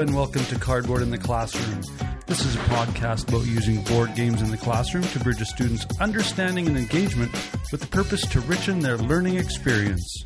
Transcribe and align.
and 0.00 0.14
welcome 0.14 0.42
to 0.46 0.58
Cardboard 0.58 1.02
in 1.02 1.10
the 1.10 1.18
Classroom. 1.18 1.82
This 2.26 2.42
is 2.46 2.54
a 2.54 2.58
podcast 2.60 3.28
about 3.28 3.44
using 3.44 3.84
board 3.84 4.14
games 4.14 4.40
in 4.40 4.50
the 4.50 4.56
classroom 4.56 5.04
to 5.04 5.18
bridge 5.18 5.42
a 5.42 5.44
student's 5.44 5.84
understanding 6.00 6.66
and 6.66 6.78
engagement 6.78 7.30
with 7.70 7.82
the 7.82 7.86
purpose 7.86 8.22
to 8.28 8.40
richen 8.40 8.80
their 8.80 8.96
learning 8.96 9.36
experience. 9.36 10.24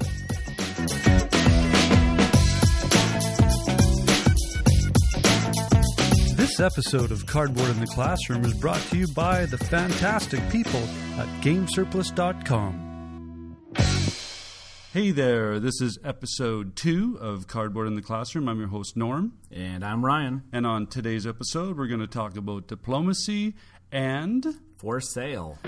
This 6.36 6.60
episode 6.60 7.10
of 7.10 7.26
Cardboard 7.26 7.70
in 7.70 7.80
the 7.80 7.88
Classroom 7.88 8.44
is 8.44 8.54
brought 8.54 8.80
to 8.90 8.96
you 8.96 9.08
by 9.08 9.44
the 9.46 9.58
fantastic 9.58 10.40
people 10.50 10.84
at 11.18 11.26
GameSurplus.com. 11.42 12.83
Hey 14.94 15.10
there, 15.10 15.58
this 15.58 15.80
is 15.80 15.98
episode 16.04 16.76
two 16.76 17.18
of 17.20 17.48
Cardboard 17.48 17.88
in 17.88 17.96
the 17.96 18.00
Classroom. 18.00 18.48
I'm 18.48 18.60
your 18.60 18.68
host, 18.68 18.96
Norm. 18.96 19.32
And 19.50 19.84
I'm 19.84 20.04
Ryan. 20.04 20.44
And 20.52 20.64
on 20.64 20.86
today's 20.86 21.26
episode, 21.26 21.76
we're 21.76 21.88
going 21.88 21.98
to 21.98 22.06
talk 22.06 22.36
about 22.36 22.68
diplomacy 22.68 23.56
and. 23.90 24.46
For 24.76 25.00
sale. 25.00 25.58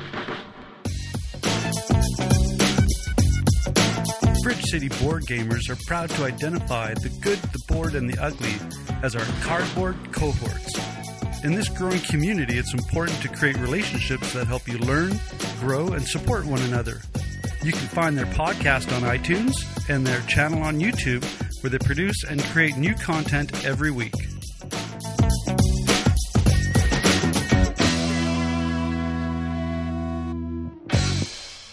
Bridge 4.45 4.63
City 4.67 4.91
board 5.01 5.25
gamers 5.25 5.69
are 5.71 5.79
proud 5.89 6.09
to 6.11 6.23
identify 6.23 6.95
the 6.95 7.09
good, 7.21 7.39
the 7.39 7.59
bored, 7.67 7.97
and 7.97 8.09
the 8.09 8.23
ugly 8.23 8.55
as 9.03 9.17
our 9.17 9.27
cardboard 9.43 9.97
cohorts. 10.13 10.79
In 11.43 11.53
this 11.53 11.69
growing 11.69 11.99
community, 11.99 12.59
it's 12.59 12.75
important 12.75 13.21
to 13.23 13.29
create 13.29 13.57
relationships 13.57 14.33
that 14.35 14.47
help 14.47 14.69
you 14.69 14.79
learn, 14.79 15.19
grow, 15.59 15.89
and 15.89 16.07
support 16.07 16.47
one 16.47 16.63
another. 16.63 17.01
You 17.67 17.73
can 17.73 17.89
find 17.89 18.17
their 18.17 18.27
podcast 18.27 18.95
on 18.95 19.03
iTunes 19.03 19.57
and 19.89 20.07
their 20.07 20.21
channel 20.29 20.63
on 20.63 20.79
YouTube, 20.79 21.25
where 21.65 21.71
they 21.71 21.79
produce 21.79 22.23
and 22.23 22.41
create 22.45 22.77
new 22.77 22.95
content 22.95 23.65
every 23.65 23.91
week. 23.91 24.15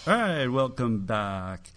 All 0.06 0.14
right, 0.18 0.46
welcome 0.48 1.06
back. 1.06 1.70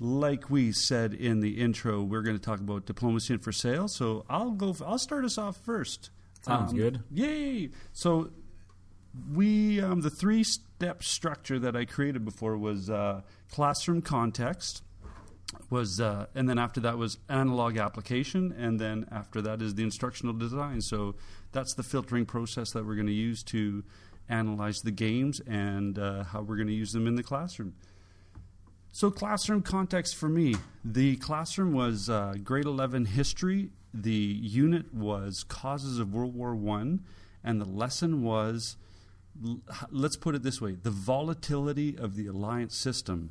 Like 0.00 0.50
we 0.50 0.72
said 0.72 1.14
in 1.14 1.40
the 1.40 1.60
intro, 1.60 2.02
we're 2.02 2.22
going 2.22 2.36
to 2.36 2.42
talk 2.42 2.58
about 2.58 2.86
diplomacy 2.86 3.34
and 3.34 3.42
for 3.44 3.52
sale. 3.52 3.86
So 3.86 4.24
I'll 4.30 4.50
go. 4.50 4.74
I'll 4.84 4.98
start 4.98 5.24
us 5.24 5.38
off 5.38 5.56
first. 5.58 6.10
Sounds 6.42 6.72
Um, 6.72 6.76
good. 6.78 7.02
Yay! 7.12 7.70
So 7.92 8.30
we 9.32 9.80
um, 9.80 10.00
the 10.00 10.10
three 10.10 10.44
step 10.44 11.02
structure 11.02 11.58
that 11.58 11.76
I 11.76 11.84
created 11.84 12.24
before 12.24 12.56
was 12.56 12.90
uh, 12.90 13.22
classroom 13.50 14.02
context 14.02 14.82
was 15.70 16.00
uh, 16.00 16.26
and 16.34 16.48
then 16.48 16.58
after 16.58 16.80
that 16.80 16.98
was 16.98 17.18
analog 17.28 17.76
application 17.76 18.52
and 18.58 18.78
then 18.78 19.06
after 19.10 19.40
that 19.42 19.62
is 19.62 19.74
the 19.74 19.82
instructional 19.82 20.34
design. 20.34 20.80
So 20.80 21.14
that's 21.52 21.74
the 21.74 21.82
filtering 21.82 22.26
process 22.26 22.72
that 22.72 22.84
we're 22.84 22.94
going 22.94 23.06
to 23.06 23.12
use 23.12 23.42
to 23.44 23.84
analyze 24.28 24.80
the 24.80 24.90
games 24.90 25.40
and 25.46 25.98
uh, 25.98 26.24
how 26.24 26.42
we're 26.42 26.56
going 26.56 26.68
to 26.68 26.74
use 26.74 26.92
them 26.92 27.06
in 27.06 27.14
the 27.14 27.22
classroom. 27.22 27.74
So 28.92 29.10
classroom 29.10 29.62
context 29.62 30.16
for 30.16 30.28
me 30.28 30.56
the 30.84 31.16
classroom 31.16 31.72
was 31.72 32.10
uh, 32.10 32.34
grade 32.42 32.64
11 32.64 33.06
history 33.06 33.70
the 33.94 34.10
unit 34.12 34.92
was 34.92 35.44
causes 35.44 35.98
of 35.98 36.12
world 36.12 36.34
war 36.34 36.54
one 36.54 37.04
and 37.44 37.60
the 37.60 37.66
lesson 37.66 38.22
was 38.22 38.76
let's 39.90 40.16
put 40.16 40.34
it 40.34 40.42
this 40.42 40.60
way 40.60 40.72
the 40.82 40.90
volatility 40.90 41.96
of 41.96 42.16
the 42.16 42.26
alliance 42.26 42.76
system 42.76 43.30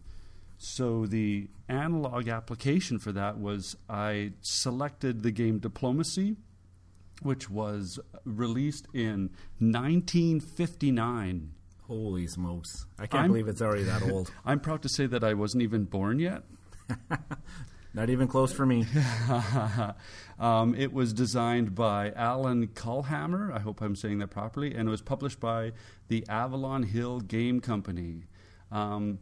so 0.57 1.05
the 1.05 1.47
analog 1.67 2.27
application 2.27 2.97
for 2.99 3.11
that 3.11 3.37
was 3.39 3.75
i 3.89 4.31
selected 4.41 5.23
the 5.23 5.31
game 5.31 5.59
diplomacy 5.59 6.35
which 7.21 7.49
was 7.49 7.99
released 8.25 8.87
in 8.93 9.29
1959 9.59 11.51
Holy 11.87 12.25
smokes. 12.25 12.87
I 12.97 13.05
can't 13.05 13.21
I'm- 13.21 13.29
believe 13.31 13.47
it's 13.47 13.61
already 13.61 13.83
that 13.83 14.01
old. 14.11 14.31
i'm 14.45 14.59
proud 14.59 14.81
to 14.83 14.89
say 14.89 15.05
that 15.05 15.23
i 15.23 15.33
wasn't 15.33 15.63
even 15.63 15.85
born 15.85 16.19
yet 16.19 16.43
Not 17.95 18.09
even 18.09 18.27
close 18.27 18.51
for 18.51 18.65
me. 18.65 18.85
um, 20.39 20.75
it 20.75 20.91
was 20.91 21.13
designed 21.13 21.75
by 21.75 22.11
Allan 22.11 22.67
Calhamer. 22.67 23.53
I 23.53 23.59
hope 23.59 23.81
I'm 23.81 23.95
saying 23.95 24.19
that 24.19 24.29
properly. 24.29 24.73
And 24.73 24.87
it 24.87 24.91
was 24.91 25.01
published 25.01 25.39
by 25.39 25.71
the 26.07 26.25
Avalon 26.27 26.83
Hill 26.83 27.21
Game 27.21 27.61
Company. 27.61 28.23
Um, 28.71 29.19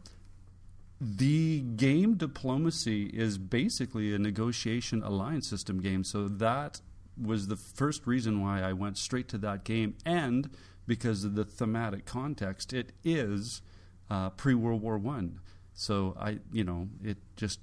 the 1.00 1.60
game 1.60 2.14
Diplomacy 2.14 3.06
is 3.06 3.38
basically 3.38 4.14
a 4.14 4.18
negotiation 4.18 5.02
alliance 5.02 5.48
system 5.48 5.80
game. 5.80 6.02
So 6.02 6.28
that 6.28 6.80
was 7.20 7.46
the 7.46 7.56
first 7.56 8.06
reason 8.06 8.42
why 8.42 8.62
I 8.62 8.72
went 8.72 8.98
straight 8.98 9.28
to 9.28 9.38
that 9.38 9.64
game. 9.64 9.96
And 10.04 10.50
because 10.86 11.24
of 11.24 11.34
the 11.34 11.44
thematic 11.44 12.06
context, 12.06 12.72
it 12.72 12.92
is 13.04 13.62
uh, 14.10 14.30
pre 14.30 14.54
World 14.54 14.82
War 14.82 14.98
One. 14.98 15.40
So 15.74 16.16
I, 16.18 16.38
you 16.52 16.64
know, 16.64 16.88
it 17.02 17.18
just 17.36 17.60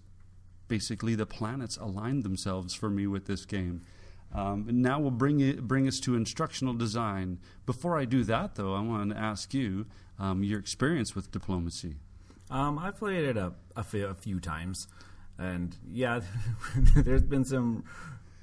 basically 0.72 1.16
the 1.16 1.26
planets 1.26 1.76
aligned 1.76 2.24
themselves 2.24 2.74
for 2.74 2.90
me 2.90 3.06
with 3.06 3.26
this 3.26 3.44
game. 3.44 3.82
Um, 4.34 4.68
and 4.70 4.82
now 4.82 5.02
we'll 5.02 5.12
bring 5.12 5.42
it, 5.42 5.68
bring 5.68 5.86
us 5.86 6.00
to 6.00 6.16
instructional 6.16 6.74
design. 6.74 7.40
Before 7.66 8.00
I 8.00 8.06
do 8.06 8.24
that, 8.24 8.56
though, 8.56 8.74
I 8.74 8.80
want 8.80 9.10
to 9.10 9.18
ask 9.18 9.54
you 9.54 9.86
um, 10.18 10.44
your 10.44 10.62
experience 10.62 11.14
with 11.14 11.30
diplomacy. 11.30 11.96
Um, 12.50 12.80
I've 12.80 12.96
played 12.96 13.26
it 13.26 13.36
a, 13.36 13.52
a, 13.76 13.84
few, 13.84 14.06
a 14.08 14.14
few 14.14 14.40
times. 14.40 14.88
And 15.38 15.76
yeah, 15.92 16.22
there's 16.96 17.24
been 17.24 17.44
some 17.44 17.84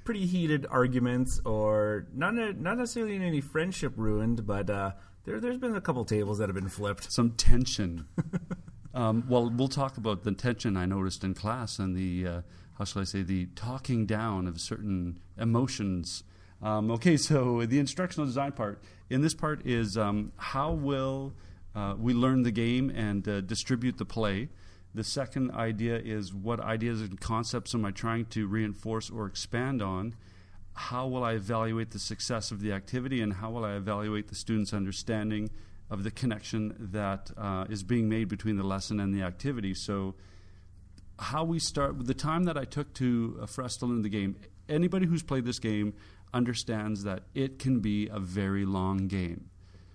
pretty 0.04 0.26
heated 0.26 0.66
arguments, 0.70 1.40
or 1.46 2.08
not, 2.12 2.34
not 2.34 2.76
necessarily 2.76 3.16
any 3.16 3.40
friendship 3.40 3.94
ruined, 3.96 4.46
but 4.46 4.68
uh, 4.68 4.90
there, 5.24 5.40
there's 5.40 5.56
been 5.56 5.76
a 5.76 5.80
couple 5.80 6.04
tables 6.04 6.36
that 6.40 6.50
have 6.50 6.56
been 6.56 6.68
flipped. 6.68 7.10
Some 7.10 7.30
tension. 7.30 8.06
um, 8.98 9.24
well, 9.28 9.48
we'll 9.48 9.68
talk 9.68 9.96
about 9.96 10.24
the 10.24 10.32
tension 10.32 10.76
I 10.76 10.84
noticed 10.84 11.22
in 11.22 11.32
class 11.32 11.78
and 11.78 11.96
the 11.96 12.26
uh, 12.26 12.42
how 12.78 12.84
shall 12.84 13.02
I 13.02 13.04
say 13.04 13.22
the 13.22 13.46
talking 13.54 14.06
down 14.06 14.48
of 14.48 14.60
certain 14.60 15.20
emotions. 15.38 16.24
Um, 16.60 16.90
okay, 16.90 17.16
so 17.16 17.64
the 17.64 17.78
instructional 17.78 18.26
design 18.26 18.52
part. 18.52 18.82
In 19.08 19.20
this 19.20 19.34
part 19.34 19.64
is 19.64 19.96
um, 19.96 20.32
how 20.36 20.72
will 20.72 21.32
uh, 21.76 21.94
we 21.96 22.12
learn 22.12 22.42
the 22.42 22.50
game 22.50 22.90
and 22.90 23.26
uh, 23.28 23.40
distribute 23.40 23.98
the 23.98 24.04
play. 24.04 24.48
The 24.92 25.04
second 25.04 25.52
idea 25.52 25.96
is 25.96 26.34
what 26.34 26.58
ideas 26.58 27.00
and 27.00 27.20
concepts 27.20 27.76
am 27.76 27.84
I 27.84 27.92
trying 27.92 28.24
to 28.26 28.48
reinforce 28.48 29.10
or 29.10 29.26
expand 29.26 29.80
on? 29.80 30.16
How 30.74 31.06
will 31.06 31.22
I 31.22 31.34
evaluate 31.34 31.92
the 31.92 32.00
success 32.00 32.50
of 32.50 32.62
the 32.62 32.72
activity, 32.72 33.20
and 33.20 33.34
how 33.34 33.50
will 33.52 33.64
I 33.64 33.74
evaluate 33.74 34.26
the 34.26 34.34
student's 34.34 34.74
understanding 34.74 35.50
of 35.90 36.04
the 36.04 36.10
connection 36.10 36.74
that 36.92 37.30
uh, 37.36 37.66
is 37.68 37.82
being 37.82 38.08
made 38.08 38.28
between 38.28 38.56
the 38.56 38.62
lesson 38.62 39.00
and 39.00 39.14
the 39.14 39.22
activity? 39.22 39.74
So, 39.74 40.14
how 41.18 41.44
we 41.44 41.58
start 41.58 42.06
the 42.06 42.14
time 42.14 42.44
that 42.44 42.56
I 42.56 42.64
took 42.64 42.94
to 42.94 43.38
uh, 43.42 43.68
to 43.68 43.86
learn 43.86 44.02
the 44.02 44.08
game. 44.08 44.36
Anybody 44.68 45.06
who's 45.06 45.22
played 45.22 45.44
this 45.44 45.58
game 45.58 45.94
understands 46.32 47.04
that 47.04 47.22
it 47.34 47.58
can 47.58 47.80
be 47.80 48.08
a 48.08 48.20
very 48.20 48.64
long 48.64 49.08
game. 49.08 49.50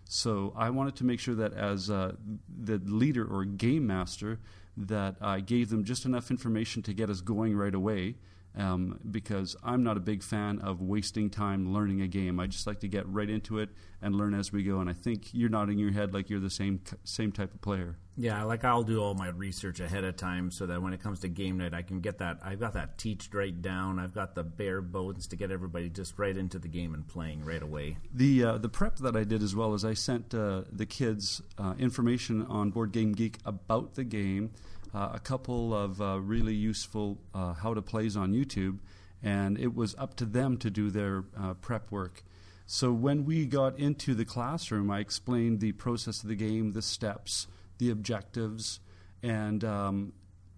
So 0.06 0.54
I 0.56 0.70
wanted 0.70 0.96
to 0.98 1.06
make 1.06 1.20
sure 1.20 1.36
that 1.36 1.54
as 1.54 1.90
uh, 1.90 2.14
the 2.48 2.80
leader 2.84 3.26
or 3.26 3.46
game 3.46 3.88
master, 3.88 4.40
that 4.76 5.16
I 5.22 5.40
gave 5.40 5.70
them 5.70 5.84
just 5.84 6.06
enough 6.06 6.32
information 6.32 6.82
to 6.84 6.94
get 6.94 7.10
us 7.10 7.22
going 7.22 7.56
right 7.56 7.74
away. 7.74 8.16
Um, 8.56 9.00
because 9.10 9.56
I'm 9.64 9.84
not 9.84 9.98
a 9.98 10.00
big 10.00 10.22
fan 10.22 10.60
of 10.60 10.80
wasting 10.80 11.32
time 11.32 11.74
learning 11.74 12.02
a 12.02 12.08
game. 12.08 12.40
I 12.40 12.46
just 12.46 12.68
like 12.68 12.82
to 12.82 12.88
get 12.88 13.08
right 13.08 13.30
into 13.30 13.58
it 13.58 13.70
and 14.00 14.16
learn 14.16 14.36
as 14.36 14.52
we 14.52 14.64
go. 14.64 14.80
And 14.80 14.90
I 14.90 14.94
think 14.94 15.34
you're 15.34 15.50
nodding 15.50 15.80
your 15.80 15.92
head 15.92 16.14
like 16.14 16.30
you're 16.30 16.40
the 16.40 16.52
same 16.52 16.82
same 17.04 17.32
type 17.32 17.54
of 17.54 17.62
player. 17.62 17.98
Yeah, 18.16 18.44
like 18.44 18.64
I'll 18.64 18.84
do 18.84 19.02
all 19.02 19.16
my 19.16 19.30
research 19.30 19.80
ahead 19.80 20.04
of 20.04 20.18
time 20.18 20.52
so 20.52 20.68
that 20.68 20.82
when 20.82 20.94
it 20.94 21.02
comes 21.02 21.22
to 21.22 21.30
game 21.30 21.58
night, 21.58 21.74
I 21.74 21.82
can 21.82 22.00
get 22.00 22.20
that. 22.20 22.38
I've 22.44 22.60
got 22.60 22.74
that 22.74 23.00
teached 23.00 23.34
right 23.34 23.60
down. 23.60 23.98
I've 23.98 24.14
got 24.14 24.36
the 24.36 24.44
bare 24.44 24.82
bones 24.82 25.26
to 25.28 25.36
get 25.36 25.50
everybody 25.50 25.90
just 25.90 26.20
right 26.20 26.38
into 26.38 26.60
the 26.60 26.68
game 26.68 26.94
and 26.94 27.08
playing 27.08 27.44
right 27.44 27.64
away. 27.64 27.98
The 28.14 28.44
uh, 28.44 28.58
the 28.60 28.70
prep 28.70 28.98
that 28.98 29.16
I 29.16 29.24
did 29.24 29.42
as 29.42 29.56
well 29.56 29.74
is 29.74 29.84
I 29.84 29.96
sent 29.96 30.36
uh, 30.36 30.64
the 30.72 30.86
kids 30.86 31.42
uh, 31.58 31.74
information 31.80 32.44
on 32.44 32.70
Board 32.70 32.92
Game 32.92 33.14
Geek 33.14 33.40
about 33.46 33.96
the 33.96 34.04
game, 34.04 34.52
uh, 34.94 35.10
a 35.14 35.20
couple 35.20 35.74
of 35.74 36.02
uh, 36.02 36.20
really 36.20 36.54
useful 36.54 37.20
uh, 37.34 37.54
how 37.54 37.74
to 37.74 37.82
plays 37.82 38.16
on 38.16 38.34
YouTube, 38.34 38.80
and 39.22 39.58
it 39.58 39.74
was 39.74 39.96
up 39.98 40.16
to 40.16 40.26
them 40.26 40.58
to 40.58 40.70
do 40.70 40.90
their 40.90 41.24
uh, 41.40 41.54
prep 41.56 41.92
work. 41.92 42.24
So 42.66 42.94
when 42.94 43.26
we 43.26 43.46
got 43.46 43.78
into 43.78 44.14
the 44.14 44.26
classroom, 44.26 44.90
I 44.90 45.00
explained 45.00 45.60
the 45.60 45.74
process 45.74 46.24
of 46.24 46.30
the 46.30 46.36
game, 46.36 46.72
the 46.72 46.82
steps, 46.82 47.48
the 47.78 47.90
objectives, 47.90 48.80
and 49.22 49.64
um, 49.64 50.14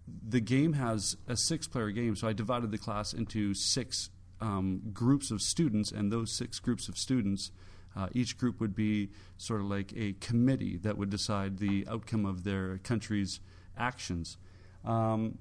the 0.08 0.40
game 0.40 0.74
has 0.74 1.18
a 1.28 1.36
six-player 1.36 1.92
game. 1.92 2.16
So 2.16 2.28
I 2.28 2.34
divided 2.34 2.72
the 2.72 2.78
class 2.78 3.14
into 3.14 3.54
six 3.54 4.10
um, 4.42 4.82
groups 4.94 5.32
of 5.32 5.42
students, 5.42 5.92
and 5.92 6.12
those 6.12 6.32
six 6.32 6.60
groups 6.60 6.88
of 6.90 6.98
students, 6.98 7.52
uh, 7.96 8.08
each 8.14 8.38
group 8.38 8.60
would 8.60 8.76
be 8.76 9.10
sort 9.38 9.62
of 9.62 9.68
like 9.68 9.94
a 9.96 10.14
committee 10.14 10.78
that 10.78 10.98
would 10.98 11.10
decide 11.10 11.58
the 11.58 11.88
outcome 11.90 12.26
of 12.26 12.44
their 12.44 12.78
country's 12.80 13.40
actions. 13.78 14.38
Um, 14.84 15.38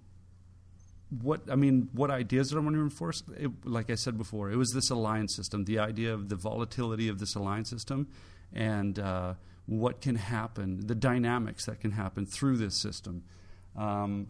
what 1.22 1.42
I 1.50 1.54
mean, 1.56 1.88
what 1.92 2.10
ideas 2.10 2.48
did 2.48 2.58
I 2.58 2.60
want 2.60 2.74
to 2.76 2.82
enforce? 2.82 3.22
It, 3.36 3.50
like 3.64 3.90
I 3.90 3.94
said 3.94 4.18
before, 4.18 4.50
it 4.50 4.56
was 4.56 4.72
this 4.72 4.90
alliance 4.90 5.34
system, 5.34 5.64
the 5.64 5.78
idea 5.78 6.12
of 6.12 6.28
the 6.28 6.36
volatility 6.36 7.08
of 7.08 7.18
this 7.18 7.34
alliance 7.34 7.70
system, 7.70 8.08
and 8.52 8.98
uh, 8.98 9.34
what 9.66 10.00
can 10.00 10.16
happen, 10.16 10.86
the 10.86 10.94
dynamics 10.94 11.66
that 11.66 11.80
can 11.80 11.92
happen 11.92 12.26
through 12.26 12.56
this 12.56 12.76
system. 12.76 13.22
Um, 13.76 14.28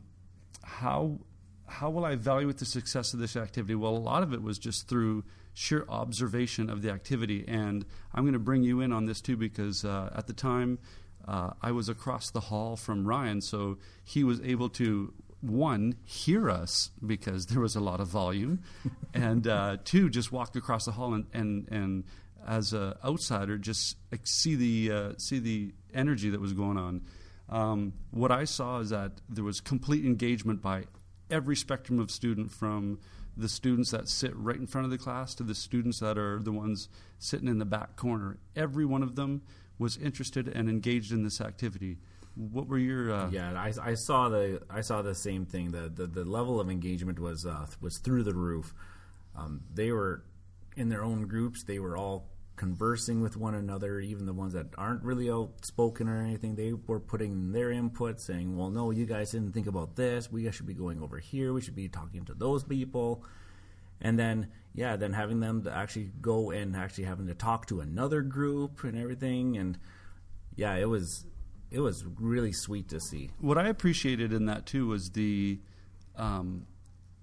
how 0.62 1.20
how 1.66 1.90
will 1.90 2.04
I 2.04 2.12
evaluate 2.12 2.58
the 2.58 2.66
success 2.66 3.14
of 3.14 3.20
this 3.20 3.36
activity? 3.36 3.74
Well, 3.74 3.96
a 3.96 3.98
lot 3.98 4.22
of 4.22 4.34
it 4.34 4.42
was 4.42 4.58
just 4.58 4.88
through 4.88 5.24
sheer 5.54 5.86
observation 5.88 6.68
of 6.68 6.82
the 6.82 6.90
activity, 6.90 7.44
and 7.46 7.84
I'm 8.12 8.24
going 8.24 8.34
to 8.34 8.38
bring 8.38 8.62
you 8.62 8.80
in 8.80 8.92
on 8.92 9.06
this 9.06 9.20
too 9.20 9.36
because 9.36 9.84
uh, 9.84 10.12
at 10.14 10.26
the 10.26 10.34
time. 10.34 10.78
Uh, 11.26 11.50
I 11.62 11.72
was 11.72 11.88
across 11.88 12.30
the 12.30 12.40
hall 12.40 12.76
from 12.76 13.06
Ryan, 13.06 13.40
so 13.40 13.78
he 14.02 14.24
was 14.24 14.40
able 14.42 14.68
to 14.70 15.12
one, 15.40 15.96
hear 16.04 16.50
us 16.50 16.90
because 17.04 17.46
there 17.46 17.60
was 17.60 17.76
a 17.76 17.80
lot 17.80 18.00
of 18.00 18.08
volume, 18.08 18.62
and 19.14 19.46
uh, 19.46 19.76
two, 19.84 20.08
just 20.08 20.32
walk 20.32 20.56
across 20.56 20.84
the 20.86 20.92
hall 20.92 21.14
and 21.14 21.26
and, 21.32 21.68
and 21.70 22.04
as 22.46 22.72
an 22.72 22.94
outsider, 23.04 23.58
just 23.58 23.96
see 24.24 24.54
the 24.54 24.92
uh, 24.92 25.12
see 25.18 25.38
the 25.38 25.72
energy 25.94 26.30
that 26.30 26.40
was 26.40 26.52
going 26.52 26.76
on. 26.76 27.02
Um, 27.48 27.92
what 28.10 28.30
I 28.30 28.44
saw 28.44 28.80
is 28.80 28.90
that 28.90 29.12
there 29.28 29.44
was 29.44 29.60
complete 29.60 30.04
engagement 30.04 30.62
by 30.62 30.84
every 31.30 31.56
spectrum 31.56 31.98
of 31.98 32.10
student, 32.10 32.50
from 32.50 32.98
the 33.36 33.48
students 33.48 33.90
that 33.90 34.08
sit 34.08 34.34
right 34.36 34.56
in 34.56 34.66
front 34.66 34.84
of 34.84 34.90
the 34.90 34.98
class 34.98 35.34
to 35.34 35.42
the 35.42 35.54
students 35.54 36.00
that 36.00 36.16
are 36.16 36.38
the 36.38 36.52
ones 36.52 36.88
sitting 37.18 37.48
in 37.48 37.58
the 37.58 37.64
back 37.64 37.96
corner. 37.96 38.38
Every 38.54 38.84
one 38.84 39.02
of 39.02 39.16
them 39.16 39.42
was 39.78 39.96
interested 39.96 40.48
and 40.48 40.68
engaged 40.68 41.12
in 41.12 41.22
this 41.24 41.40
activity. 41.40 41.98
What 42.36 42.68
were 42.68 42.78
your? 42.78 43.12
Uh, 43.12 43.30
yeah, 43.30 43.52
I, 43.52 43.72
I, 43.82 43.94
saw 43.94 44.28
the 44.28 44.62
I 44.68 44.80
saw 44.80 45.02
the 45.02 45.14
same 45.14 45.46
thing. 45.46 45.70
The 45.70 45.88
the, 45.88 46.06
the 46.06 46.24
level 46.24 46.60
of 46.60 46.68
engagement 46.68 47.18
was 47.20 47.46
uh, 47.46 47.66
was 47.80 47.98
through 47.98 48.24
the 48.24 48.34
roof. 48.34 48.74
Um, 49.36 49.62
they 49.72 49.92
were 49.92 50.24
in 50.76 50.88
their 50.88 51.04
own 51.04 51.26
groups. 51.26 51.62
They 51.62 51.78
were 51.78 51.96
all 51.96 52.28
conversing 52.56 53.20
with 53.20 53.36
one 53.36 53.54
another. 53.54 54.00
Even 54.00 54.26
the 54.26 54.32
ones 54.32 54.52
that 54.52 54.66
aren't 54.76 55.02
really 55.04 55.30
outspoken 55.30 56.08
or 56.08 56.20
anything, 56.20 56.56
they 56.56 56.72
were 56.72 57.00
putting 57.00 57.52
their 57.52 57.70
input, 57.70 58.20
saying, 58.20 58.56
"Well, 58.56 58.70
no, 58.70 58.90
you 58.90 59.06
guys 59.06 59.30
didn't 59.30 59.52
think 59.52 59.68
about 59.68 59.94
this. 59.94 60.30
We 60.30 60.50
should 60.50 60.66
be 60.66 60.74
going 60.74 61.02
over 61.02 61.18
here. 61.18 61.52
We 61.52 61.60
should 61.60 61.76
be 61.76 61.88
talking 61.88 62.24
to 62.24 62.34
those 62.34 62.64
people." 62.64 63.24
And 64.00 64.18
then, 64.18 64.48
yeah, 64.74 64.96
then 64.96 65.12
having 65.12 65.40
them 65.40 65.66
actually 65.72 66.10
go 66.20 66.50
and 66.50 66.74
actually 66.74 67.04
having 67.04 67.28
to 67.28 67.34
talk 67.34 67.66
to 67.66 67.80
another 67.80 68.22
group 68.22 68.82
and 68.82 68.98
everything, 68.98 69.56
and 69.56 69.78
yeah, 70.56 70.74
it 70.74 70.88
was 70.88 71.24
it 71.70 71.80
was 71.80 72.04
really 72.18 72.52
sweet 72.52 72.88
to 72.88 73.00
see. 73.00 73.30
What 73.40 73.56
I 73.56 73.68
appreciated 73.68 74.32
in 74.32 74.46
that 74.46 74.66
too 74.66 74.88
was 74.88 75.10
the 75.10 75.60
um, 76.16 76.66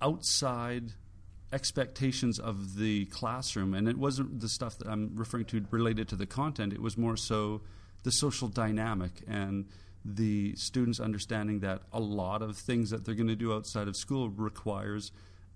outside 0.02 0.94
expectations 1.54 2.40
of 2.40 2.78
the 2.78 3.06
classroom, 3.06 3.74
and 3.74 3.88
it 3.88 3.98
wasn't 3.98 4.40
the 4.40 4.50
stuff 4.50 4.78
that 4.78 4.88
I'm 4.88 5.12
referring 5.16 5.46
to 5.46 5.66
related 5.72 6.08
to 6.10 6.16
the 6.16 6.26
content. 6.26 6.72
It 6.72 6.82
was 6.82 6.98
more 6.98 7.18
so 7.18 7.62
the 8.04 8.12
social 8.12 8.48
dynamic 8.48 9.24
and 9.28 9.68
the 10.04 10.56
students 10.56 11.00
understanding 11.00 11.60
that 11.60 11.82
a 11.92 12.00
lot 12.00 12.42
of 12.42 12.58
things 12.58 12.90
that 12.90 13.06
they're 13.06 13.14
going 13.14 13.28
to 13.28 13.36
do 13.36 13.54
outside 13.54 13.88
of 13.88 13.96
school 13.96 14.30
requires 14.30 15.12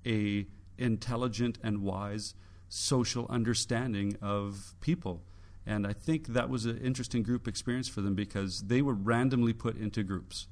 a 0.06 0.46
intelligent 0.78 1.58
and 1.64 1.82
wise 1.82 2.34
social 2.68 3.26
understanding 3.30 4.18
of 4.22 4.76
people 4.82 5.24
and 5.66 5.88
I 5.88 5.94
think 5.94 6.28
that 6.28 6.50
was 6.50 6.66
an 6.66 6.78
interesting 6.78 7.24
group 7.24 7.48
experience 7.48 7.88
for 7.88 8.02
them 8.02 8.14
because 8.14 8.62
they 8.62 8.82
were 8.82 8.94
randomly 8.94 9.54
put 9.54 9.78
into 9.78 10.04
groups. 10.04 10.48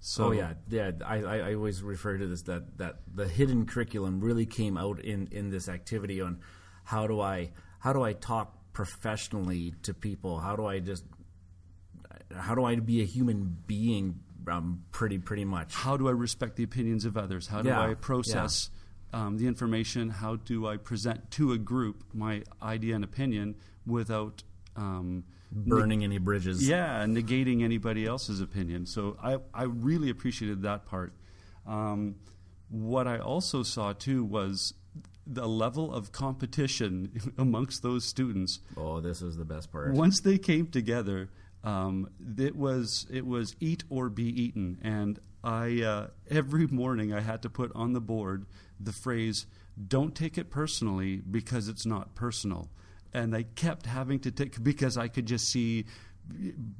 So 0.00 0.26
oh 0.26 0.30
yeah, 0.32 0.54
yeah. 0.68 0.92
I, 1.04 1.16
I 1.24 1.54
always 1.54 1.82
refer 1.82 2.16
to 2.18 2.26
this 2.26 2.42
that 2.42 2.78
that 2.78 3.00
the 3.14 3.26
hidden 3.26 3.66
curriculum 3.66 4.20
really 4.20 4.46
came 4.46 4.76
out 4.76 5.00
in 5.00 5.28
in 5.30 5.50
this 5.50 5.68
activity 5.68 6.20
on 6.20 6.40
how 6.84 7.06
do 7.06 7.20
I 7.20 7.52
how 7.78 7.92
do 7.92 8.02
I 8.02 8.12
talk 8.12 8.54
professionally 8.72 9.74
to 9.82 9.94
people? 9.94 10.38
How 10.38 10.56
do 10.56 10.66
I 10.66 10.80
just 10.80 11.04
how 12.34 12.54
do 12.54 12.64
I 12.64 12.76
be 12.76 13.02
a 13.02 13.06
human 13.06 13.56
being? 13.66 14.20
Um, 14.46 14.84
pretty 14.92 15.16
pretty 15.16 15.46
much. 15.46 15.74
How 15.74 15.96
do 15.96 16.06
I 16.06 16.10
respect 16.10 16.56
the 16.56 16.64
opinions 16.64 17.06
of 17.06 17.16
others? 17.16 17.46
How 17.46 17.62
do 17.62 17.70
yeah, 17.70 17.80
I 17.80 17.94
process 17.94 18.68
yeah. 18.70 18.80
Um, 19.14 19.38
the 19.38 19.46
information? 19.46 20.10
How 20.10 20.36
do 20.36 20.66
I 20.66 20.76
present 20.76 21.30
to 21.32 21.52
a 21.52 21.58
group 21.58 22.04
my 22.12 22.42
idea 22.62 22.94
and 22.94 23.04
opinion 23.04 23.54
without 23.86 24.42
um, 24.76 25.24
burning 25.54 26.00
ne- 26.00 26.04
any 26.06 26.18
bridges. 26.18 26.66
Yeah, 26.68 27.04
negating 27.06 27.62
anybody 27.62 28.06
else's 28.06 28.40
opinion. 28.40 28.86
So 28.86 29.16
I, 29.22 29.38
I 29.54 29.64
really 29.64 30.10
appreciated 30.10 30.62
that 30.62 30.86
part. 30.86 31.12
Um, 31.66 32.16
what 32.68 33.06
I 33.06 33.18
also 33.18 33.62
saw 33.62 33.92
too 33.92 34.24
was 34.24 34.74
the 35.26 35.46
level 35.46 35.94
of 35.94 36.12
competition 36.12 37.34
amongst 37.38 37.82
those 37.82 38.04
students. 38.04 38.60
Oh, 38.76 39.00
this 39.00 39.22
is 39.22 39.36
the 39.36 39.44
best 39.44 39.70
part. 39.70 39.92
Once 39.92 40.20
they 40.20 40.38
came 40.38 40.66
together, 40.66 41.30
um, 41.62 42.10
it 42.36 42.56
was 42.56 43.06
it 43.10 43.26
was 43.26 43.54
eat 43.60 43.84
or 43.88 44.10
be 44.10 44.24
eaten, 44.24 44.78
and 44.82 45.18
I 45.42 45.82
uh, 45.82 46.06
every 46.28 46.66
morning 46.66 47.14
I 47.14 47.20
had 47.20 47.42
to 47.42 47.50
put 47.50 47.72
on 47.74 47.92
the 47.92 48.00
board 48.00 48.46
the 48.80 48.92
phrase 48.92 49.46
"Don't 49.88 50.14
take 50.14 50.38
it 50.38 50.50
personally 50.50 51.16
because 51.16 51.68
it's 51.68 51.86
not 51.86 52.14
personal." 52.14 52.70
and 53.14 53.34
I 53.34 53.44
kept 53.44 53.86
having 53.86 54.18
to 54.20 54.30
take 54.32 54.62
because 54.62 54.98
I 54.98 55.08
could 55.08 55.26
just 55.26 55.48
see 55.48 55.86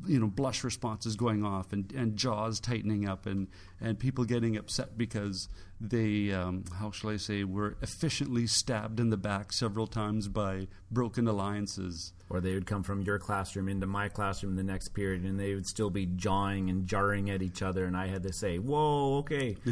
you 0.06 0.18
know 0.18 0.26
blush 0.26 0.64
responses 0.64 1.16
going 1.16 1.44
off 1.44 1.74
and, 1.74 1.92
and 1.92 2.16
jaws 2.16 2.60
tightening 2.60 3.06
up 3.06 3.26
and, 3.26 3.48
and 3.78 3.98
people 3.98 4.24
getting 4.24 4.56
upset 4.56 4.96
because 4.96 5.50
they 5.78 6.32
um, 6.32 6.64
how 6.78 6.90
shall 6.90 7.10
I 7.10 7.18
say 7.18 7.44
were 7.44 7.76
efficiently 7.82 8.46
stabbed 8.46 9.00
in 9.00 9.10
the 9.10 9.18
back 9.18 9.52
several 9.52 9.86
times 9.86 10.28
by 10.28 10.66
broken 10.90 11.28
alliances 11.28 12.14
or 12.30 12.40
they 12.40 12.54
would 12.54 12.64
come 12.64 12.82
from 12.82 13.02
your 13.02 13.18
classroom 13.18 13.68
into 13.68 13.86
my 13.86 14.08
classroom 14.08 14.56
the 14.56 14.62
next 14.62 14.88
period 14.88 15.24
and 15.24 15.38
they 15.38 15.54
would 15.54 15.66
still 15.66 15.90
be 15.90 16.06
jawing 16.06 16.70
and 16.70 16.86
jarring 16.86 17.28
at 17.28 17.42
each 17.42 17.60
other 17.60 17.84
and 17.84 17.96
I 17.96 18.06
had 18.06 18.22
to 18.22 18.32
say 18.32 18.58
whoa 18.58 19.18
okay 19.18 19.58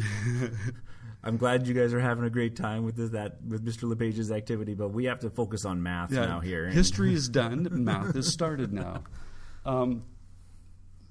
I'm 1.23 1.37
glad 1.37 1.67
you 1.67 1.73
guys 1.73 1.93
are 1.93 2.01
having 2.01 2.25
a 2.25 2.29
great 2.29 2.55
time 2.57 2.83
with 2.83 2.97
this, 2.97 3.11
that 3.11 3.41
with 3.47 3.65
Mr. 3.65 3.83
LePage's 3.83 4.31
activity, 4.31 4.73
but 4.73 4.89
we 4.89 5.05
have 5.05 5.19
to 5.19 5.29
focus 5.29 5.63
on 5.63 5.81
math 5.81 6.11
yeah, 6.11 6.25
now 6.25 6.39
here. 6.41 6.67
History 6.67 7.13
is 7.13 7.29
done. 7.41 7.67
math 7.71 8.15
is 8.15 8.33
started 8.33 8.73
now. 8.73 9.03
Um, 9.65 10.03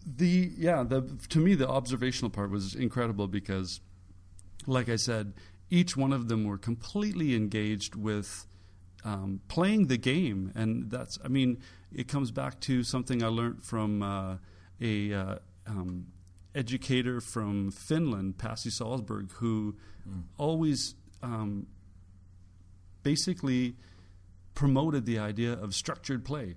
the 0.04 0.52
yeah, 0.56 0.82
the 0.82 1.02
to 1.30 1.38
me 1.38 1.54
the 1.54 1.68
observational 1.68 2.30
part 2.30 2.50
was 2.50 2.74
incredible 2.74 3.28
because, 3.28 3.80
like 4.66 4.88
I 4.88 4.96
said, 4.96 5.32
each 5.70 5.96
one 5.96 6.12
of 6.12 6.28
them 6.28 6.44
were 6.44 6.58
completely 6.58 7.34
engaged 7.34 7.94
with 7.94 8.46
um, 9.04 9.40
playing 9.48 9.86
the 9.86 9.96
game, 9.96 10.52
and 10.54 10.90
that's 10.90 11.18
I 11.24 11.28
mean 11.28 11.58
it 11.94 12.08
comes 12.08 12.30
back 12.30 12.60
to 12.60 12.82
something 12.82 13.22
I 13.22 13.28
learned 13.28 13.62
from 13.62 14.02
uh, 14.02 14.36
a 14.80 15.14
uh, 15.14 15.34
um, 15.66 16.06
educator 16.54 17.20
from 17.20 17.70
Finland, 17.70 18.38
Pasi 18.38 18.70
Sahlberg, 18.70 19.32
who 19.32 19.76
mm. 20.08 20.22
always 20.38 20.94
um, 21.22 21.66
basically 23.02 23.76
promoted 24.54 25.06
the 25.06 25.18
idea 25.18 25.52
of 25.52 25.74
structured 25.74 26.24
play. 26.24 26.56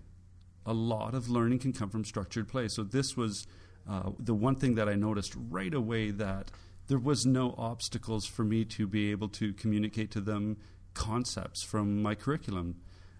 A 0.65 0.73
lot 0.73 1.13
of 1.13 1.29
learning 1.29 1.59
can 1.59 1.73
come 1.73 1.89
from 1.89 2.03
structured 2.03 2.47
play. 2.47 2.67
So 2.67 2.83
this 2.83 3.15
was 3.15 3.47
uh, 3.89 4.11
the 4.19 4.33
one 4.33 4.55
thing 4.55 4.75
that 4.75 4.89
I 4.89 4.95
noticed 4.95 5.35
right 5.49 5.73
away 5.73 6.11
that 6.11 6.51
there 6.87 6.97
was 6.97 7.25
no 7.25 7.55
obstacles 7.57 8.25
for 8.25 8.43
me 8.43 8.65
to 8.65 8.87
be 8.87 9.11
able 9.11 9.29
to 9.29 9.53
communicate 9.53 10.11
to 10.11 10.21
them 10.21 10.57
concepts 10.93 11.63
from 11.63 12.01
my 12.01 12.15
curriculum. 12.15 12.75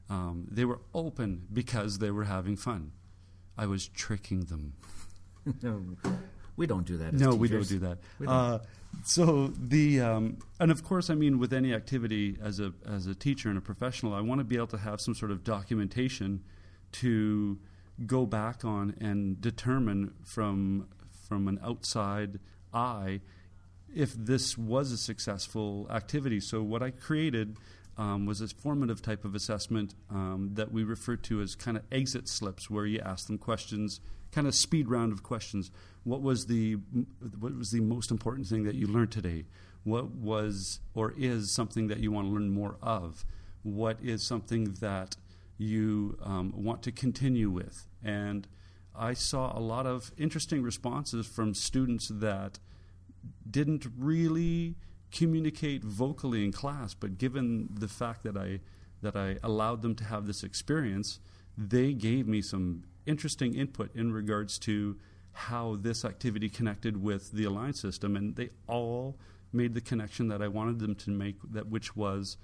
Um, 0.10 0.48
they 0.52 0.66
were 0.66 0.82
open 0.94 1.48
because 1.52 2.00
they 2.00 2.12
were 2.12 2.26
having 2.26 2.56
fun. 2.56 2.92
I 3.58 3.66
was 3.68 3.88
tricking 3.88 4.42
them. 4.42 4.74
We 6.58 6.68
don't 6.68 6.86
do 6.86 6.98
that. 6.98 7.14
no, 7.14 7.32
teachers. 7.32 7.40
we 7.40 7.48
don't 7.50 7.68
do 7.68 7.80
that. 7.80 7.98
Don't. 8.20 8.30
Uh, 8.30 8.60
so 9.04 9.48
the 9.58 10.02
um, 10.02 10.38
and 10.60 10.72
of 10.72 10.84
course, 10.84 11.10
I 11.10 11.16
mean, 11.16 11.40
with 11.40 11.54
any 11.54 11.74
activity 11.74 12.38
as 12.42 12.60
a 12.60 12.74
as 12.88 13.08
a 13.08 13.16
teacher 13.16 13.50
and 13.50 13.58
a 13.58 13.62
professional, 13.62 14.14
I 14.14 14.22
want 14.22 14.40
to 14.40 14.46
be 14.46 14.56
able 14.56 14.68
to 14.68 14.78
have 14.78 15.02
some 15.02 15.16
sort 15.16 15.32
of 15.32 15.44
documentation 15.44 16.44
to 16.94 17.60
go 18.06 18.26
back 18.26 18.64
on 18.64 18.96
and 19.00 19.40
determine 19.42 20.14
from 20.24 20.88
from 21.28 21.48
an 21.48 21.60
outside 21.64 22.40
eye 22.74 23.22
if 23.94 24.14
this 24.14 24.58
was 24.58 24.92
a 24.92 24.98
successful 24.98 25.88
activity. 25.90 26.40
So 26.40 26.62
what 26.62 26.84
I 26.84 26.92
created 26.92 27.58
um, 27.98 28.26
was 28.26 28.42
a 28.42 28.48
formative 28.50 29.02
type 29.02 29.24
of 29.24 29.36
assessment 29.36 29.96
um, 30.10 30.52
that 30.54 30.72
we 30.72 30.84
refer 30.84 31.16
to 31.16 31.42
as 31.42 31.56
kind 31.56 31.78
of 31.78 31.84
exit 31.92 32.28
slips, 32.28 32.70
where 32.70 32.86
you 32.86 33.00
ask 33.00 33.28
them 33.28 33.38
questions, 33.38 34.02
kind 34.36 34.48
of 34.48 34.54
speed 34.54 34.90
round 34.90 35.14
of 35.14 35.24
questions. 35.24 35.72
What 36.04 36.22
was 36.22 36.48
the 36.48 36.74
what 37.40 37.58
was 37.58 37.72
the 37.72 37.80
most 37.80 38.12
important 38.12 38.48
thing 38.48 38.66
that 38.66 38.76
you 38.76 38.86
learned 38.86 39.12
today? 39.12 39.46
What 39.86 40.12
was 40.12 40.82
or 40.94 41.14
is 41.18 41.50
something 41.52 41.88
that 41.88 42.00
you 42.00 42.12
want 42.12 42.28
to 42.28 42.34
learn 42.34 42.50
more 42.50 42.76
of? 42.82 43.26
What 43.64 43.98
is 44.04 44.22
something 44.24 44.76
that 44.82 45.16
you 45.58 46.18
um, 46.22 46.52
want 46.54 46.84
to 46.84 46.92
continue 46.92 47.50
with? 47.50 47.88
And 48.04 48.46
I 48.94 49.14
saw 49.14 49.58
a 49.58 49.62
lot 49.62 49.88
of 49.88 50.12
interesting 50.18 50.62
responses 50.62 51.26
from 51.26 51.54
students 51.54 52.10
that 52.10 52.60
didn't 53.50 53.86
really 53.98 54.76
communicate 55.12 55.82
vocally 55.84 56.44
in 56.44 56.52
class, 56.52 56.94
but 56.94 57.18
given 57.18 57.70
the 57.72 57.88
fact 57.88 58.24
that 58.24 58.36
I 58.36 58.60
that 59.02 59.16
I 59.16 59.38
allowed 59.42 59.82
them 59.82 59.96
to 59.96 60.04
have 60.04 60.28
this 60.28 60.44
experience, 60.44 61.20
they 61.58 61.94
gave 61.94 62.28
me 62.28 62.42
some 62.42 62.84
interesting 63.06 63.54
input 63.56 63.96
in 63.96 64.12
regards 64.12 64.58
to 64.60 64.98
how 65.32 65.76
this 65.76 66.06
activity 66.06 66.50
connected 66.50 67.02
with 67.02 67.32
the 67.32 67.44
Alliance 67.44 67.82
system, 67.82 68.16
and 68.16 68.36
they 68.36 68.50
all 68.68 69.18
made 69.52 69.74
the 69.74 69.82
connection 69.82 70.28
that 70.30 70.42
I 70.42 70.48
wanted 70.48 70.80
them 70.80 70.96
to 70.96 71.10
make, 71.10 71.36
that 71.52 71.68
which 71.68 71.96
was 71.96 72.38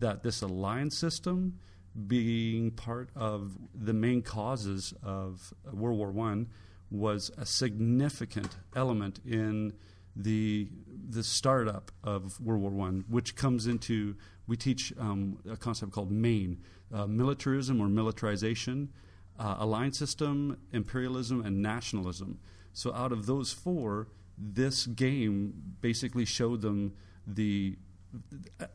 that 0.00 0.22
this 0.22 0.42
Alliance 0.42 0.96
system 0.96 1.58
being 2.06 2.70
part 2.70 3.10
of 3.16 3.58
the 3.74 3.92
main 3.92 4.22
causes 4.22 4.94
of 5.02 5.52
World 5.72 5.98
War 5.98 6.10
One 6.10 6.48
was 6.90 7.30
a 7.36 7.44
significant 7.44 8.56
element 8.74 9.20
in 9.26 9.72
the 10.14 10.68
the 11.10 11.22
startup 11.22 11.90
of 12.04 12.40
World 12.40 12.62
War 12.62 12.70
One, 12.70 13.04
which 13.08 13.34
comes 13.34 13.66
into 13.66 14.16
we 14.46 14.56
teach 14.56 14.92
um, 14.98 15.38
a 15.50 15.56
concept 15.56 15.92
called 15.92 16.10
MAIN, 16.10 16.62
uh, 16.92 17.06
militarism 17.06 17.80
or 17.80 17.88
militarization, 17.88 18.90
uh, 19.38 19.56
alliance 19.58 19.98
system, 19.98 20.58
imperialism, 20.72 21.44
and 21.44 21.62
nationalism. 21.62 22.38
So 22.72 22.92
out 22.92 23.12
of 23.12 23.26
those 23.26 23.52
four, 23.52 24.08
this 24.36 24.86
game 24.86 25.74
basically 25.80 26.24
showed 26.24 26.62
them 26.62 26.94
the 27.26 27.76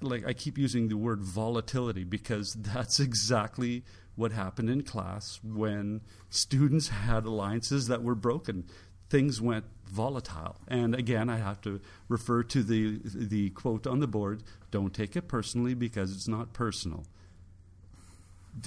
like 0.01 0.25
I 0.27 0.33
keep 0.33 0.57
using 0.57 0.89
the 0.89 0.97
word 0.97 1.21
volatility 1.21 2.03
because 2.03 2.53
that's 2.59 2.99
exactly 2.99 3.83
what 4.15 4.31
happened 4.31 4.69
in 4.69 4.83
class 4.83 5.39
when 5.43 6.01
students 6.29 6.89
had 6.89 7.25
alliances 7.25 7.87
that 7.87 8.03
were 8.03 8.15
broken. 8.15 8.65
Things 9.09 9.41
went 9.41 9.65
volatile. 9.85 10.57
And 10.67 10.95
again, 10.95 11.29
I 11.29 11.37
have 11.37 11.61
to 11.61 11.79
refer 12.07 12.43
to 12.43 12.63
the 12.63 12.99
the 13.03 13.49
quote 13.51 13.87
on 13.87 13.99
the 13.99 14.07
board, 14.07 14.43
don't 14.71 14.93
take 14.93 15.15
it 15.15 15.27
personally 15.27 15.73
because 15.73 16.11
it's 16.15 16.27
not 16.27 16.53
personal. 16.53 17.05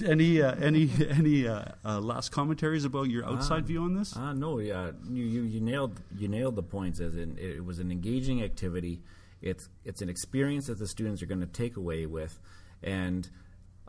Any 0.05 0.41
uh, 0.41 0.53
any 0.55 0.89
any 1.09 1.47
uh, 1.47 1.63
uh, 1.85 1.99
last 1.99 2.31
commentaries 2.31 2.83
about 2.85 3.09
your 3.09 3.25
outside 3.25 3.63
Uh, 3.63 3.67
view 3.67 3.81
on 3.83 3.93
this? 3.95 4.15
Uh, 4.15 4.33
no, 4.33 4.59
yeah, 4.59 4.91
you, 5.09 5.23
you, 5.23 5.41
you 5.43 5.61
nailed 5.61 6.01
you 6.17 6.27
nailed 6.27 6.55
the 6.55 6.63
points. 6.63 6.99
As 6.99 7.15
in, 7.15 7.37
it 7.37 7.63
was 7.63 7.79
an 7.79 7.91
engaging 7.91 8.43
activity. 8.43 9.01
It's 9.41 9.69
it's 9.85 10.01
an 10.01 10.09
experience 10.09 10.67
that 10.67 10.77
the 10.79 10.87
students 10.87 11.21
are 11.21 11.25
going 11.25 11.39
to 11.41 11.45
take 11.47 11.77
away 11.77 12.05
with, 12.05 12.37
and 12.83 13.29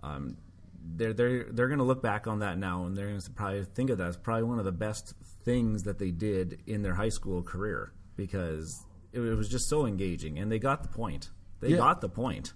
um, 0.03 0.37
they're 0.97 1.13
they're 1.13 1.45
they're 1.51 1.69
going 1.69 1.79
to 1.79 1.85
look 1.85 2.03
back 2.03 2.27
on 2.27 2.39
that 2.41 2.59
now, 2.59 2.85
and 2.85 2.97
they're 2.97 3.09
going 3.09 3.21
to 3.21 3.31
probably 3.33 3.65
think 3.65 3.91
of 3.91 3.99
that 3.99 4.07
as 4.09 4.17
probably 4.17 4.45
one 4.45 4.59
of 4.61 4.65
the 4.65 4.73
best 4.73 5.15
things 5.45 5.83
that 5.83 5.99
they 5.99 6.11
did 6.11 6.61
in 6.67 6.83
their 6.83 6.95
high 6.95 7.09
school 7.09 7.43
career 7.43 7.93
because 8.17 8.85
it, 9.13 9.21
it 9.21 9.35
was 9.35 9.49
just 9.49 9.69
so 9.69 9.85
engaging, 9.87 10.39
and 10.39 10.51
they 10.53 10.59
got 10.61 10.83
the 10.83 10.89
point. 10.89 11.31
They 11.61 11.71
Yeah. 11.71 11.79
got 11.79 12.01
the 12.01 12.09
point. 12.09 12.53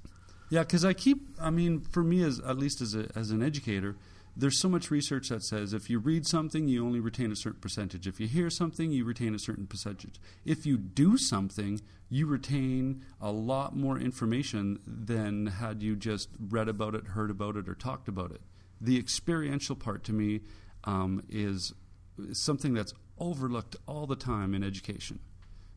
Yeah, 0.52 0.61
because 0.64 0.85
I 0.85 0.92
keep. 0.92 1.35
I 1.40 1.49
mean, 1.49 1.80
for 1.80 2.04
me, 2.04 2.23
as 2.23 2.38
at 2.40 2.59
least 2.59 2.82
as 2.82 2.94
a, 2.94 3.09
as 3.16 3.30
an 3.30 3.42
educator, 3.42 3.97
there's 4.37 4.61
so 4.61 4.68
much 4.68 4.90
research 4.90 5.30
that 5.30 5.42
says 5.42 5.73
if 5.73 5.88
you 5.88 5.99
read 5.99 6.26
something, 6.26 6.68
you 6.68 6.85
only 6.85 7.00
retain 7.00 7.32
a 7.32 7.37
certain 7.37 7.59
percentage. 7.59 8.06
If 8.06 8.21
you 8.21 8.28
hear 8.28 8.50
something, 8.50 8.92
you 8.92 9.06
retain 9.06 9.35
a 9.35 9.38
certain 9.38 9.66
percentage. 9.66 10.21
If 10.44 10.66
you 10.66 10.76
do 10.76 11.16
something, 11.16 11.80
you 12.11 12.26
retain 12.26 13.02
a 13.18 13.32
lot 13.32 13.75
more 13.75 13.99
information 13.99 14.78
than 14.87 15.47
had 15.47 15.82
you 15.82 15.97
just 15.97 16.28
read 16.38 16.68
about 16.68 16.94
it, 16.94 17.06
heard 17.06 17.30
about 17.30 17.56
it, 17.56 17.66
or 17.66 17.75
talked 17.75 18.06
about 18.06 18.30
it. 18.30 18.42
The 18.78 18.99
experiential 18.99 19.75
part 19.75 20.04
to 20.04 20.12
me 20.12 20.40
um, 20.85 21.23
is 21.30 21.73
something 22.35 22.75
that's 22.75 22.92
overlooked 23.18 23.76
all 23.88 24.06
the 24.06 24.16
time 24.16 24.52
in 24.52 24.62
education. 24.62 25.18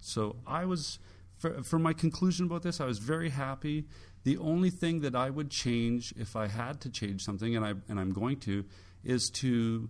So 0.02 0.36
I 0.46 0.66
was, 0.66 1.00
for, 1.38 1.64
for 1.64 1.80
my 1.80 1.94
conclusion 1.94 2.46
about 2.46 2.64
this, 2.64 2.82
I 2.82 2.86
was 2.86 2.98
very 2.98 3.30
happy. 3.30 3.86
The 4.26 4.38
only 4.38 4.72
thing 4.72 5.02
that 5.02 5.16
I 5.16 5.30
would 5.30 5.52
change 5.52 6.14
if 6.18 6.36
I 6.36 6.48
had 6.48 6.82
to 6.82 6.90
change 6.90 7.22
something, 7.22 7.56
and 7.56 7.64
I 7.64 7.76
and 7.88 8.00
I'm 8.00 8.12
going 8.12 8.40
to, 8.42 8.66
is 9.04 9.30
to 9.36 9.88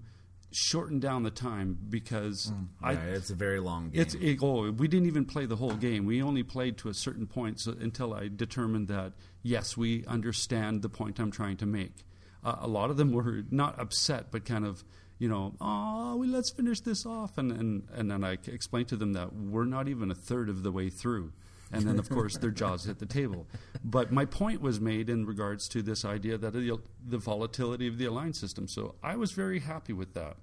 shorten 0.52 1.00
down 1.00 1.24
the 1.24 1.32
time 1.32 1.78
because 1.90 2.52
I, 2.82 2.94
yeah, 2.94 3.00
it's 3.06 3.30
a 3.30 3.36
very 3.36 3.60
long 3.60 3.90
game. 3.90 4.02
it's 4.02 4.14
it, 4.16 4.40
oh, 4.42 4.72
we 4.72 4.90
didn't 4.90 5.08
even 5.08 5.26
play 5.26 5.46
the 5.46 5.56
whole 5.56 5.74
game. 5.74 6.06
We 6.06 6.22
only 6.22 6.44
played 6.44 6.78
to 6.80 6.90
a 6.90 6.94
certain 6.94 7.28
point 7.28 7.62
so, 7.62 7.76
until 7.80 8.14
I 8.14 8.30
determined 8.34 8.90
that 8.90 9.14
yes, 9.42 9.78
we 9.78 10.06
understand 10.06 10.82
the 10.82 10.90
point 10.90 11.20
I'm 11.20 11.32
trying 11.32 11.58
to 11.58 11.66
make. 11.66 12.06
Uh, 12.44 12.58
a 12.60 12.68
lot 12.68 12.90
of 12.90 12.98
them 12.98 13.14
were 13.14 13.44
not 13.50 13.80
upset, 13.80 14.32
but 14.32 14.44
kind 14.44 14.66
of 14.66 14.84
you 15.18 15.30
know, 15.30 15.56
oh, 15.62 16.18
well, 16.18 16.28
let's 16.28 16.52
finish 16.52 16.82
this 16.82 17.06
off, 17.06 17.38
and 17.38 17.54
and 17.54 17.88
and 17.94 18.12
then 18.12 18.26
I 18.26 18.38
explained 18.48 18.90
to 18.90 18.98
them 18.98 19.14
that 19.14 19.34
we're 19.34 19.64
not 19.64 19.88
even 19.88 20.12
a 20.12 20.16
third 20.16 20.50
of 20.50 20.64
the 20.64 20.74
way 20.74 20.90
through. 20.90 21.32
And 21.72 21.88
then, 21.88 22.00
of 22.00 22.10
course, 22.10 22.38
their 22.38 22.52
jaws 22.52 22.86
hit 22.86 23.00
the 23.00 23.06
table. 23.06 23.48
But 23.84 24.12
my 24.12 24.26
point 24.26 24.62
was 24.62 24.80
made 24.80 25.10
in 25.10 25.26
regards 25.26 25.68
to 25.70 25.82
this 25.82 26.06
idea 26.06 26.38
that 26.38 26.54
the, 26.54 26.80
the 27.06 27.18
volatility 27.18 27.88
of 27.88 27.98
the 27.98 28.06
alliance 28.06 28.40
system. 28.40 28.68
So 28.68 28.96
I 29.04 29.16
was 29.16 29.32
very 29.32 29.60
happy 29.60 29.94
with 29.94 30.14
that. 30.14 30.38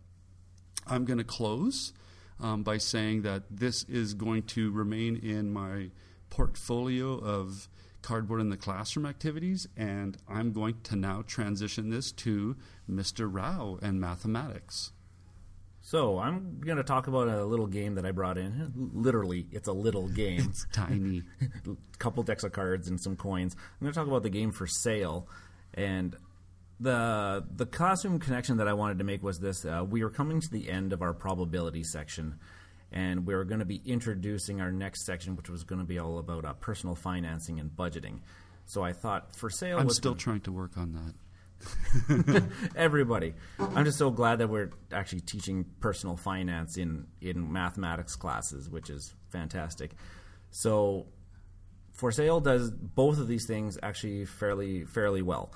I'm 0.86 1.04
going 1.04 1.18
to 1.18 1.24
close 1.24 1.92
um, 2.40 2.62
by 2.64 2.78
saying 2.78 3.22
that 3.22 3.44
this 3.50 3.84
is 3.84 4.14
going 4.14 4.42
to 4.44 4.72
remain 4.72 5.16
in 5.16 5.52
my 5.52 5.90
portfolio 6.28 7.18
of 7.18 7.68
cardboard 8.02 8.40
in 8.40 8.48
the 8.48 8.56
classroom 8.56 9.06
activities, 9.06 9.68
and 9.76 10.16
I'm 10.28 10.52
going 10.52 10.80
to 10.84 10.96
now 10.96 11.22
transition 11.26 11.90
this 11.90 12.10
to 12.12 12.56
Mr. 12.90 13.28
Rao 13.32 13.78
and 13.80 14.00
mathematics. 14.00 14.92
So 15.84 16.18
I'm 16.18 16.60
going 16.60 16.76
to 16.76 16.84
talk 16.84 17.08
about 17.08 17.26
a 17.28 17.44
little 17.44 17.66
game 17.66 17.96
that 17.96 18.06
I 18.06 18.12
brought 18.12 18.38
in. 18.38 18.72
Literally, 18.94 19.46
it's 19.50 19.66
a 19.68 19.72
little 19.72 20.06
game. 20.22 20.40
It's 20.48 20.64
tiny. 20.72 21.22
a 21.66 21.70
couple 21.98 22.22
decks 22.22 22.44
of 22.44 22.52
cards 22.52 22.88
and 22.88 23.00
some 23.00 23.16
coins. 23.16 23.54
I'm 23.58 23.84
going 23.84 23.92
to 23.92 23.98
talk 23.98 24.06
about 24.06 24.22
the 24.22 24.30
game 24.30 24.52
for 24.52 24.66
sale, 24.66 25.26
and 25.74 26.14
the 26.80 27.44
the 27.54 27.66
classroom 27.66 28.18
connection 28.20 28.56
that 28.58 28.68
I 28.68 28.72
wanted 28.74 28.98
to 28.98 29.04
make 29.04 29.22
was 29.22 29.38
this: 29.40 29.64
uh, 29.64 29.84
we 29.88 30.02
are 30.02 30.10
coming 30.10 30.40
to 30.40 30.48
the 30.50 30.70
end 30.70 30.92
of 30.92 31.02
our 31.02 31.12
probability 31.12 31.82
section, 31.82 32.38
and 32.92 33.26
we 33.26 33.34
are 33.34 33.44
going 33.44 33.60
to 33.60 33.66
be 33.66 33.82
introducing 33.84 34.60
our 34.60 34.70
next 34.70 35.04
section, 35.04 35.34
which 35.36 35.50
was 35.50 35.64
going 35.64 35.80
to 35.80 35.86
be 35.86 35.98
all 35.98 36.18
about 36.18 36.44
uh, 36.44 36.52
personal 36.54 36.94
financing 36.94 37.58
and 37.58 37.70
budgeting. 37.70 38.20
So 38.66 38.82
I 38.84 38.92
thought 38.92 39.34
for 39.34 39.50
sale. 39.50 39.78
I'm 39.78 39.90
still 39.90 40.12
gonna- 40.12 40.20
trying 40.20 40.40
to 40.42 40.52
work 40.52 40.78
on 40.78 40.92
that. 40.92 41.14
everybody. 42.76 43.34
I'm 43.58 43.84
just 43.84 43.98
so 43.98 44.10
glad 44.10 44.38
that 44.38 44.48
we're 44.48 44.70
actually 44.92 45.20
teaching 45.20 45.64
personal 45.80 46.16
finance 46.16 46.76
in 46.76 47.06
in 47.20 47.52
mathematics 47.52 48.16
classes, 48.16 48.68
which 48.68 48.90
is 48.90 49.14
fantastic. 49.30 49.92
So, 50.50 51.06
for 51.92 52.12
sale 52.12 52.40
does 52.40 52.70
both 52.70 53.18
of 53.18 53.28
these 53.28 53.46
things 53.46 53.78
actually 53.82 54.24
fairly 54.24 54.84
fairly 54.84 55.22
well. 55.22 55.52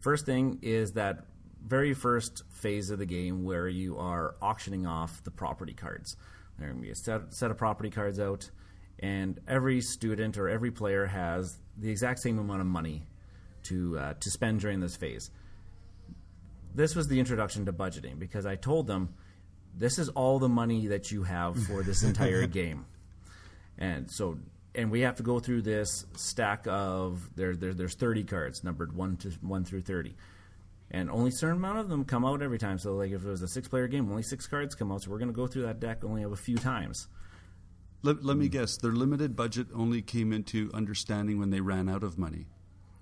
First 0.00 0.26
thing 0.26 0.58
is 0.62 0.92
that 0.92 1.26
very 1.64 1.92
first 1.94 2.42
phase 2.50 2.90
of 2.90 2.98
the 2.98 3.06
game 3.06 3.44
where 3.44 3.68
you 3.68 3.98
are 3.98 4.34
auctioning 4.40 4.86
off 4.86 5.22
the 5.24 5.30
property 5.30 5.74
cards. 5.74 6.16
There 6.58 6.68
are 6.68 6.72
going 6.72 6.82
to 6.82 6.86
be 6.86 6.92
a 6.92 6.96
set, 6.96 7.34
set 7.34 7.50
of 7.50 7.58
property 7.58 7.90
cards 7.90 8.18
out, 8.18 8.50
and 8.98 9.38
every 9.46 9.80
student 9.80 10.38
or 10.38 10.48
every 10.48 10.70
player 10.70 11.06
has 11.06 11.58
the 11.76 11.90
exact 11.90 12.20
same 12.20 12.38
amount 12.38 12.60
of 12.60 12.66
money 12.66 13.06
to 13.70 13.98
uh, 13.98 14.14
to 14.20 14.30
spend 14.30 14.60
during 14.60 14.80
this 14.80 14.96
phase. 14.96 15.30
This 16.74 16.94
was 16.94 17.08
the 17.08 17.18
introduction 17.18 17.66
to 17.66 17.72
budgeting 17.72 18.18
because 18.18 18.46
I 18.46 18.54
told 18.54 18.86
them 18.86 19.14
this 19.74 19.98
is 19.98 20.08
all 20.10 20.38
the 20.38 20.48
money 20.48 20.88
that 20.88 21.10
you 21.10 21.24
have 21.24 21.60
for 21.64 21.82
this 21.82 22.02
entire 22.10 22.46
game, 22.46 22.84
and 23.78 24.10
so 24.10 24.38
and 24.74 24.90
we 24.90 25.00
have 25.00 25.16
to 25.16 25.22
go 25.22 25.40
through 25.40 25.62
this 25.62 26.06
stack 26.16 26.66
of 26.68 27.28
there, 27.34 27.56
there 27.56 27.74
there's 27.74 27.94
30 27.94 28.24
cards 28.24 28.62
numbered 28.62 28.94
one 28.94 29.16
to 29.18 29.30
one 29.40 29.64
through 29.64 29.82
30 29.82 30.14
and 30.90 31.10
only 31.10 31.28
a 31.28 31.32
certain 31.32 31.56
amount 31.56 31.78
of 31.78 31.88
them 31.88 32.04
come 32.04 32.24
out 32.24 32.42
every 32.42 32.58
time. 32.58 32.78
So 32.78 32.94
like 32.96 33.12
if 33.12 33.24
it 33.24 33.28
was 33.28 33.42
a 33.42 33.48
six 33.48 33.68
player 33.68 33.88
game 33.88 34.08
only 34.10 34.22
six 34.22 34.46
cards 34.46 34.74
come 34.74 34.92
out. 34.92 35.02
So 35.02 35.10
we're 35.10 35.18
going 35.18 35.28
to 35.28 35.34
go 35.34 35.46
through 35.46 35.62
that 35.62 35.80
deck 35.80 36.04
only 36.04 36.22
a 36.22 36.36
few 36.36 36.56
times. 36.56 37.08
Let, 38.02 38.24
let 38.24 38.38
me 38.38 38.48
guess, 38.48 38.78
their 38.78 38.92
limited 38.92 39.36
budget 39.36 39.66
only 39.74 40.00
came 40.00 40.32
into 40.32 40.70
understanding 40.72 41.38
when 41.38 41.50
they 41.50 41.60
ran 41.60 41.86
out 41.86 42.02
of 42.02 42.16
money. 42.16 42.46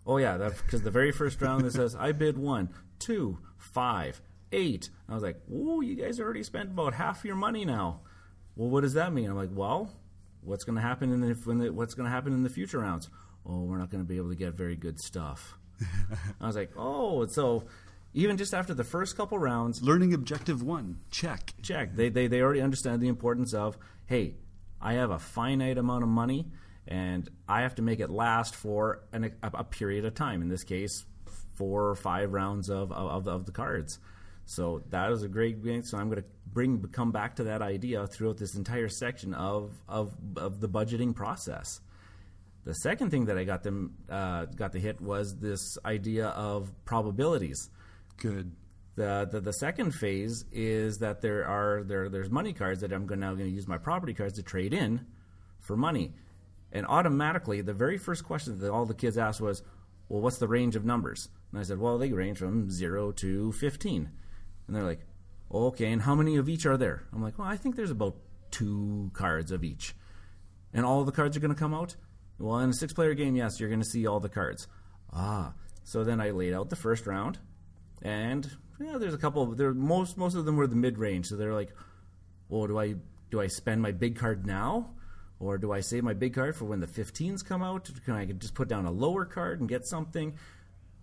Oh 0.09 0.17
yeah, 0.17 0.39
because 0.39 0.81
the 0.81 0.91
very 0.91 1.13
first 1.13 1.41
round 1.43 1.67
it 1.67 1.75
says 1.75 1.95
I 1.95 2.13
bid 2.13 2.39
one, 2.39 2.71
two, 2.99 3.39
five, 3.59 4.23
eight. 4.53 4.89
I 5.07 5.13
was 5.13 5.23
like, 5.23 5.37
"Whoa, 5.47 5.83
you 5.83 5.95
guys 5.95 6.19
already 6.19 6.43
spent 6.43 6.71
about 6.71 6.95
half 6.95 7.27
your 7.27 7.37
money 7.37 7.67
now." 7.67 8.01
Well, 8.57 8.71
what 8.71 8.81
does 8.81 8.95
that 8.95 9.13
mean? 9.13 9.29
I'm 9.29 9.37
like, 9.37 9.51
"Well, 9.53 9.93
what's 10.41 10.65
going 10.65 10.77
to 10.77 10.83
happen 10.83 11.13
in 11.13 11.21
the, 11.21 11.35
when 11.45 11.59
the 11.59 11.71
what's 11.71 11.93
going 11.93 12.07
to 12.07 12.11
happen 12.11 12.33
in 12.33 12.43
the 12.43 12.49
future 12.49 12.79
rounds? 12.79 13.11
Oh, 13.45 13.65
we're 13.65 13.77
not 13.77 13.91
going 13.91 14.03
to 14.03 14.09
be 14.09 14.17
able 14.17 14.31
to 14.31 14.35
get 14.35 14.55
very 14.55 14.77
good 14.77 14.99
stuff." 14.99 15.59
I 16.41 16.47
was 16.47 16.57
like, 16.57 16.71
"Oh, 16.75 17.27
so 17.27 17.65
even 18.15 18.39
just 18.39 18.55
after 18.55 18.73
the 18.73 18.85
first 18.85 19.15
couple 19.15 19.39
rounds, 19.39 19.83
Learning 19.83 20.15
objective 20.15 20.63
one, 20.63 21.01
check. 21.11 21.53
check. 21.61 21.95
They, 21.95 22.09
they 22.09 22.29
they 22.29 22.41
already 22.41 22.63
understand 22.63 23.03
the 23.03 23.09
importance 23.09 23.53
of 23.53 23.77
hey, 24.07 24.37
I 24.81 24.95
have 24.95 25.11
a 25.11 25.19
finite 25.19 25.77
amount 25.77 26.03
of 26.03 26.09
money 26.09 26.47
and 26.89 27.29
I 27.47 27.61
have 27.61 27.77
to 27.77 27.83
make 27.83 28.01
it 28.01 28.11
last 28.11 28.57
for 28.57 29.03
an, 29.13 29.33
a, 29.43 29.51
a 29.55 29.65
period 29.65 30.05
of 30.07 30.15
time. 30.15 30.43
In 30.43 30.49
this 30.49 30.65
case, 30.65 31.05
four 31.55 31.89
or 31.89 31.95
five 31.95 32.33
rounds 32.33 32.71
of 32.71 32.91
of, 32.91 33.29
of 33.29 33.47
the 33.47 33.53
cards. 33.53 33.99
So 34.47 34.83
that 34.89 35.13
is 35.13 35.23
a 35.23 35.29
great 35.29 35.63
game. 35.63 35.83
So 35.83 35.99
I'm 35.99 36.09
going 36.09 36.23
to 36.23 36.29
bring 36.47 36.83
come 36.89 37.13
back 37.13 37.37
to 37.37 37.45
that 37.45 37.61
idea 37.61 38.07
throughout 38.07 38.39
this 38.39 38.57
entire 38.57 38.89
section 38.89 39.35
of 39.35 39.75
of 39.87 40.15
of 40.37 40.61
the 40.61 40.69
budgeting 40.69 41.15
process. 41.15 41.81
The 42.65 42.75
second 42.75 43.11
thing 43.11 43.27
that 43.27 43.39
I 43.39 43.45
got 43.45 43.63
them 43.63 43.95
uh, 44.11 44.47
got 44.47 44.73
to 44.73 44.81
hit 44.81 45.01
was 45.01 45.37
this 45.37 45.79
idea 45.85 46.29
of 46.29 46.73
probabilities. 46.85 47.71
Good. 48.17 48.53
The, 48.97 49.29
the 49.31 49.41
the 49.41 49.53
second 49.53 49.93
phase 49.93 50.45
is 50.51 50.99
that 50.99 51.21
there 51.21 51.47
are 51.47 51.85
there 51.85 52.09
there's 52.09 52.31
money 52.31 52.53
cards 52.53 52.81
that 52.81 52.93
I'm 52.93 53.07
going 53.07 53.21
now 53.21 53.35
going 53.35 53.51
to 53.51 53.55
use 53.55 53.69
my 53.69 53.79
property 53.79 54.15
cards 54.15 54.35
to 54.35 54.43
trade 54.43 54.73
in 54.73 55.07
for 55.61 55.77
money, 55.77 56.15
and 56.73 56.87
automatically 56.87 57.61
the 57.61 57.73
very 57.75 57.99
first 57.99 58.25
question 58.25 58.59
that 58.59 58.71
all 58.71 58.87
the 58.87 58.95
kids 58.95 59.19
asked 59.19 59.41
was, 59.41 59.63
"Well, 60.09 60.21
what's 60.21 60.39
the 60.39 60.49
range 60.49 60.77
of 60.77 60.85
numbers?" 60.85 61.29
And 61.51 61.61
I 61.61 61.63
said, 61.63 61.79
"Well, 61.79 61.99
they 61.99 62.13
range 62.13 62.39
from 62.39 62.71
zero 62.71 63.13
to 63.13 63.53
15. 63.53 64.11
and 64.67 64.77
they're 64.77 64.85
like, 64.85 65.07
"Okay, 65.51 65.91
and 65.91 66.03
how 66.03 66.15
many 66.15 66.37
of 66.37 66.49
each 66.49 66.67
are 66.67 66.77
there?" 66.77 67.05
I'm 67.13 67.23
like, 67.23 67.39
"Well, 67.39 67.49
I 67.49 67.57
think 67.57 67.75
there's 67.77 67.91
about 67.91 68.17
two 68.51 69.11
cards 69.15 69.51
of 69.51 69.65
each, 69.65 69.95
and 70.75 70.85
all 70.85 71.05
the 71.05 71.13
cards 71.13 71.37
are 71.37 71.41
going 71.41 71.55
to 71.55 71.59
come 71.59 71.75
out." 71.75 71.97
Well, 72.39 72.59
in 72.61 72.71
a 72.71 72.75
six-player 72.75 73.15
game, 73.15 73.35
yes, 73.35 73.59
you're 73.59 73.69
going 73.69 73.81
to 73.81 73.89
see 73.89 74.07
all 74.07 74.21
the 74.21 74.29
cards. 74.29 74.69
Ah, 75.13 75.55
so 75.83 76.05
then 76.05 76.21
I 76.21 76.31
laid 76.31 76.53
out 76.53 76.69
the 76.71 76.77
first 76.77 77.07
round, 77.07 77.39
and 78.03 78.49
yeah, 78.79 78.99
there's 78.99 79.15
a 79.15 79.19
couple. 79.19 79.43
Of, 79.43 79.57
there 79.57 79.73
most 79.75 80.17
most 80.19 80.35
of 80.35 80.45
them 80.45 80.57
were 80.57 80.67
the 80.67 80.77
mid 80.77 80.99
range. 80.99 81.27
So 81.27 81.37
they're 81.37 81.55
like, 81.55 81.73
well, 82.49 82.67
do 82.67 82.79
I 82.79 82.95
do 83.31 83.41
I 83.41 83.47
spend 83.47 83.83
my 83.83 83.93
big 83.93 84.17
card 84.17 84.47
now, 84.47 84.91
or 85.41 85.59
do 85.59 85.73
I 85.73 85.81
save 85.81 86.05
my 86.05 86.15
big 86.15 86.35
card 86.35 86.57
for 86.57 86.65
when 86.65 86.81
the 86.81 86.87
15s 86.87 87.45
come 87.45 87.63
out? 87.63 87.89
Can 88.05 88.15
I 88.15 88.25
just 88.27 88.55
put 88.55 88.69
down 88.69 88.87
a 88.87 88.91
lower 88.91 89.25
card 89.25 89.61
and 89.61 89.69
get 89.69 89.87
something? 89.87 90.35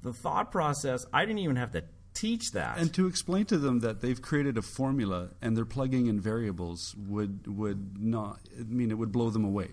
The 0.01 0.13
thought 0.13 0.51
process, 0.51 1.05
I 1.13 1.25
didn't 1.25 1.39
even 1.39 1.55
have 1.55 1.71
to 1.71 1.83
teach 2.13 2.51
that. 2.51 2.77
And 2.77 2.93
to 2.93 3.07
explain 3.07 3.45
to 3.45 3.57
them 3.57 3.79
that 3.79 4.01
they've 4.01 4.21
created 4.21 4.57
a 4.57 4.61
formula 4.61 5.29
and 5.41 5.55
they're 5.57 5.65
plugging 5.65 6.07
in 6.07 6.19
variables 6.21 6.95
would 7.07 7.45
would 7.47 8.01
not 8.01 8.39
I 8.59 8.63
mean 8.63 8.91
it 8.91 8.97
would 8.97 9.11
blow 9.11 9.29
them 9.29 9.43
away. 9.45 9.69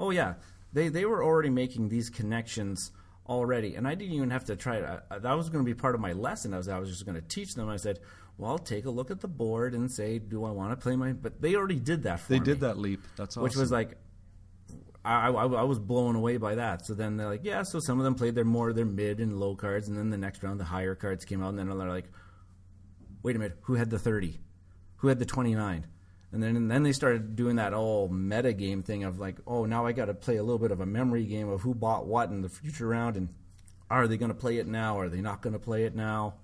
Oh 0.00 0.10
yeah, 0.10 0.34
they 0.72 0.88
they 0.88 1.04
were 1.04 1.22
already 1.22 1.50
making 1.50 1.88
these 1.88 2.10
connections 2.10 2.90
already, 3.28 3.74
and 3.76 3.86
I 3.86 3.94
didn't 3.94 4.14
even 4.14 4.30
have 4.30 4.44
to 4.46 4.56
try 4.56 4.76
it. 4.78 4.84
I, 4.84 5.14
uh, 5.14 5.18
that 5.20 5.32
was 5.34 5.48
going 5.50 5.64
to 5.64 5.68
be 5.68 5.74
part 5.74 5.94
of 5.94 6.00
my 6.00 6.12
lesson. 6.12 6.52
I 6.52 6.56
was 6.58 6.68
I 6.68 6.78
was 6.78 6.90
just 6.90 7.04
going 7.06 7.14
to 7.14 7.26
teach 7.26 7.54
them. 7.54 7.68
I 7.68 7.76
said, 7.76 8.00
"Well, 8.38 8.58
take 8.58 8.86
a 8.86 8.90
look 8.90 9.10
at 9.12 9.20
the 9.20 9.28
board 9.28 9.72
and 9.74 9.90
say, 9.90 10.18
do 10.18 10.44
I 10.44 10.50
want 10.50 10.72
to 10.72 10.76
play 10.76 10.96
my?" 10.96 11.12
But 11.12 11.40
they 11.40 11.54
already 11.54 11.78
did 11.78 12.02
that 12.04 12.20
for 12.20 12.30
They 12.30 12.40
me. 12.40 12.44
did 12.44 12.60
that 12.60 12.76
leap. 12.78 13.02
That's 13.16 13.34
awesome. 13.34 13.44
which 13.44 13.56
was 13.56 13.70
like 13.70 13.96
I, 15.04 15.28
I, 15.28 15.46
I 15.46 15.62
was 15.62 15.78
blown 15.78 16.16
away 16.16 16.38
by 16.38 16.54
that. 16.54 16.86
So 16.86 16.94
then 16.94 17.16
they're 17.16 17.28
like, 17.28 17.44
yeah. 17.44 17.62
So 17.62 17.78
some 17.78 17.98
of 17.98 18.04
them 18.04 18.14
played 18.14 18.34
their 18.34 18.44
more 18.44 18.72
their 18.72 18.84
mid 18.84 19.20
and 19.20 19.38
low 19.38 19.54
cards, 19.54 19.88
and 19.88 19.98
then 19.98 20.10
the 20.10 20.16
next 20.16 20.42
round 20.42 20.58
the 20.58 20.64
higher 20.64 20.94
cards 20.94 21.24
came 21.24 21.42
out, 21.42 21.50
and 21.50 21.58
then 21.58 21.68
they're 21.68 21.88
like, 21.88 22.06
wait 23.22 23.36
a 23.36 23.38
minute, 23.38 23.58
who 23.62 23.74
had 23.74 23.90
the 23.90 23.98
thirty? 23.98 24.40
Who 24.96 25.08
had 25.08 25.18
the 25.18 25.26
twenty 25.26 25.54
nine? 25.54 25.86
And 26.32 26.42
then 26.42 26.56
and 26.56 26.70
then 26.70 26.82
they 26.82 26.92
started 26.92 27.36
doing 27.36 27.56
that 27.56 27.72
whole 27.72 28.08
meta 28.08 28.52
game 28.52 28.82
thing 28.82 29.04
of 29.04 29.18
like, 29.18 29.36
oh, 29.46 29.66
now 29.66 29.86
I 29.86 29.92
got 29.92 30.06
to 30.06 30.14
play 30.14 30.36
a 30.36 30.42
little 30.42 30.58
bit 30.58 30.72
of 30.72 30.80
a 30.80 30.86
memory 30.86 31.26
game 31.26 31.48
of 31.48 31.60
who 31.60 31.74
bought 31.74 32.06
what 32.06 32.30
in 32.30 32.40
the 32.40 32.48
future 32.48 32.88
round, 32.88 33.16
and 33.16 33.28
are 33.90 34.08
they 34.08 34.16
going 34.16 34.30
to 34.30 34.34
play 34.34 34.58
it 34.58 34.66
now? 34.66 34.98
Are 34.98 35.08
they 35.08 35.20
not 35.20 35.42
going 35.42 35.52
to 35.52 35.58
play 35.58 35.84
it 35.84 35.94
now? 35.94 36.34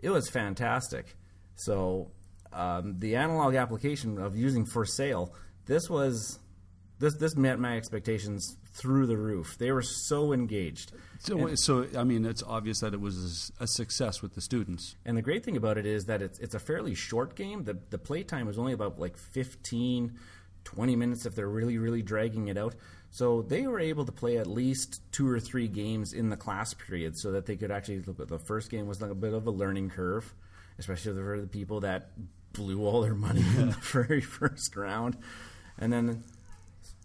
It 0.00 0.10
was 0.10 0.28
fantastic. 0.28 1.16
So 1.54 2.10
um, 2.52 2.98
the 2.98 3.16
analog 3.16 3.54
application 3.54 4.18
of 4.18 4.36
using 4.36 4.66
for 4.66 4.84
sale, 4.84 5.32
this 5.64 5.88
was 5.88 6.38
this 7.02 7.14
this 7.14 7.36
met 7.36 7.58
my 7.58 7.76
expectations 7.76 8.56
through 8.72 9.06
the 9.06 9.16
roof. 9.16 9.58
They 9.58 9.72
were 9.72 9.82
so 9.82 10.32
engaged. 10.32 10.92
so, 11.18 11.54
so 11.56 11.86
I 11.98 12.04
mean 12.04 12.24
it's 12.24 12.42
obvious 12.44 12.80
that 12.80 12.94
it 12.94 13.00
was 13.00 13.52
a 13.58 13.66
success 13.66 14.22
with 14.22 14.34
the 14.34 14.40
students. 14.40 14.94
And 15.04 15.16
the 15.16 15.22
great 15.22 15.44
thing 15.44 15.56
about 15.56 15.78
it 15.78 15.84
is 15.84 16.06
that 16.06 16.22
it's 16.22 16.38
it's 16.38 16.54
a 16.54 16.60
fairly 16.60 16.94
short 16.94 17.34
game. 17.34 17.64
The 17.64 17.76
the 17.90 17.98
play 17.98 18.22
time 18.22 18.48
is 18.48 18.56
only 18.56 18.72
about 18.72 18.98
like 18.98 19.16
15 19.16 20.16
20 20.64 20.96
minutes 20.96 21.26
if 21.26 21.34
they're 21.34 21.48
really 21.48 21.76
really 21.76 22.02
dragging 22.02 22.46
it 22.48 22.56
out. 22.56 22.76
So 23.10 23.42
they 23.42 23.66
were 23.66 23.80
able 23.80 24.06
to 24.06 24.12
play 24.12 24.38
at 24.38 24.46
least 24.46 25.02
two 25.12 25.28
or 25.28 25.40
three 25.40 25.68
games 25.68 26.12
in 26.12 26.30
the 26.30 26.36
class 26.36 26.72
period 26.72 27.18
so 27.18 27.32
that 27.32 27.46
they 27.46 27.56
could 27.56 27.72
actually 27.72 28.00
look 28.02 28.20
at 28.20 28.28
the 28.28 28.38
first 28.38 28.70
game 28.70 28.86
was 28.86 29.02
like 29.02 29.10
a 29.10 29.14
bit 29.14 29.34
of 29.34 29.46
a 29.46 29.50
learning 29.50 29.90
curve, 29.90 30.32
especially 30.78 31.12
for 31.14 31.40
the 31.40 31.46
people 31.48 31.80
that 31.80 32.12
blew 32.52 32.86
all 32.86 33.02
their 33.02 33.14
money 33.14 33.44
in 33.58 33.70
the 33.70 33.76
very 33.82 34.20
first 34.20 34.76
round. 34.76 35.18
And 35.78 35.92
then 35.92 36.22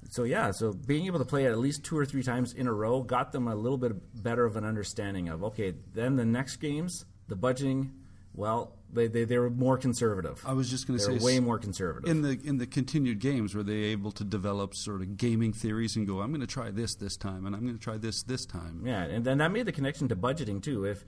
so 0.09 0.23
yeah, 0.23 0.51
so 0.51 0.73
being 0.73 1.05
able 1.05 1.19
to 1.19 1.25
play 1.25 1.45
it 1.45 1.51
at 1.51 1.57
least 1.57 1.83
two 1.83 1.97
or 1.97 2.05
three 2.05 2.23
times 2.23 2.53
in 2.53 2.67
a 2.67 2.73
row 2.73 3.01
got 3.01 3.31
them 3.31 3.47
a 3.47 3.55
little 3.55 3.77
bit 3.77 4.23
better 4.23 4.45
of 4.45 4.55
an 4.55 4.63
understanding 4.63 5.29
of 5.29 5.43
okay, 5.43 5.73
then 5.93 6.15
the 6.15 6.25
next 6.25 6.57
games, 6.57 7.05
the 7.27 7.35
budgeting, 7.35 7.91
well, 8.33 8.73
they 8.91 9.07
they, 9.07 9.25
they 9.25 9.37
were 9.37 9.49
more 9.49 9.77
conservative. 9.77 10.43
I 10.45 10.53
was 10.53 10.69
just 10.69 10.87
going 10.87 10.99
to 10.99 11.03
say 11.03 11.17
way 11.17 11.39
more 11.39 11.59
conservative. 11.59 12.09
in 12.09 12.21
the 12.21 12.39
in 12.43 12.57
the 12.57 12.67
continued 12.67 13.19
games 13.19 13.53
were 13.53 13.63
they 13.63 13.83
able 13.95 14.11
to 14.13 14.23
develop 14.23 14.75
sort 14.75 15.01
of 15.01 15.17
gaming 15.17 15.53
theories 15.53 15.95
and 15.95 16.07
go 16.07 16.21
I'm 16.21 16.29
going 16.31 16.41
to 16.41 16.47
try 16.47 16.71
this 16.71 16.95
this 16.95 17.17
time 17.17 17.45
and 17.45 17.55
I'm 17.55 17.63
going 17.63 17.77
to 17.77 17.83
try 17.83 17.97
this 17.97 18.23
this 18.23 18.45
time. 18.45 18.83
Yeah, 18.85 19.03
and 19.03 19.25
then 19.25 19.39
that 19.39 19.51
made 19.51 19.65
the 19.65 19.71
connection 19.71 20.07
to 20.09 20.15
budgeting 20.15 20.61
too. 20.61 20.85
If 20.85 21.03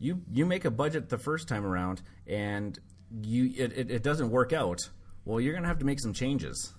you 0.00 0.22
you 0.32 0.44
make 0.44 0.64
a 0.64 0.70
budget 0.70 1.08
the 1.08 1.18
first 1.18 1.46
time 1.46 1.64
around 1.64 2.02
and 2.26 2.78
you 3.22 3.52
it, 3.56 3.72
it, 3.76 3.90
it 3.90 4.02
doesn't 4.02 4.30
work 4.30 4.52
out, 4.52 4.88
well, 5.24 5.40
you're 5.40 5.52
going 5.52 5.62
to 5.62 5.68
have 5.68 5.78
to 5.78 5.86
make 5.86 6.00
some 6.00 6.12
changes. 6.12 6.74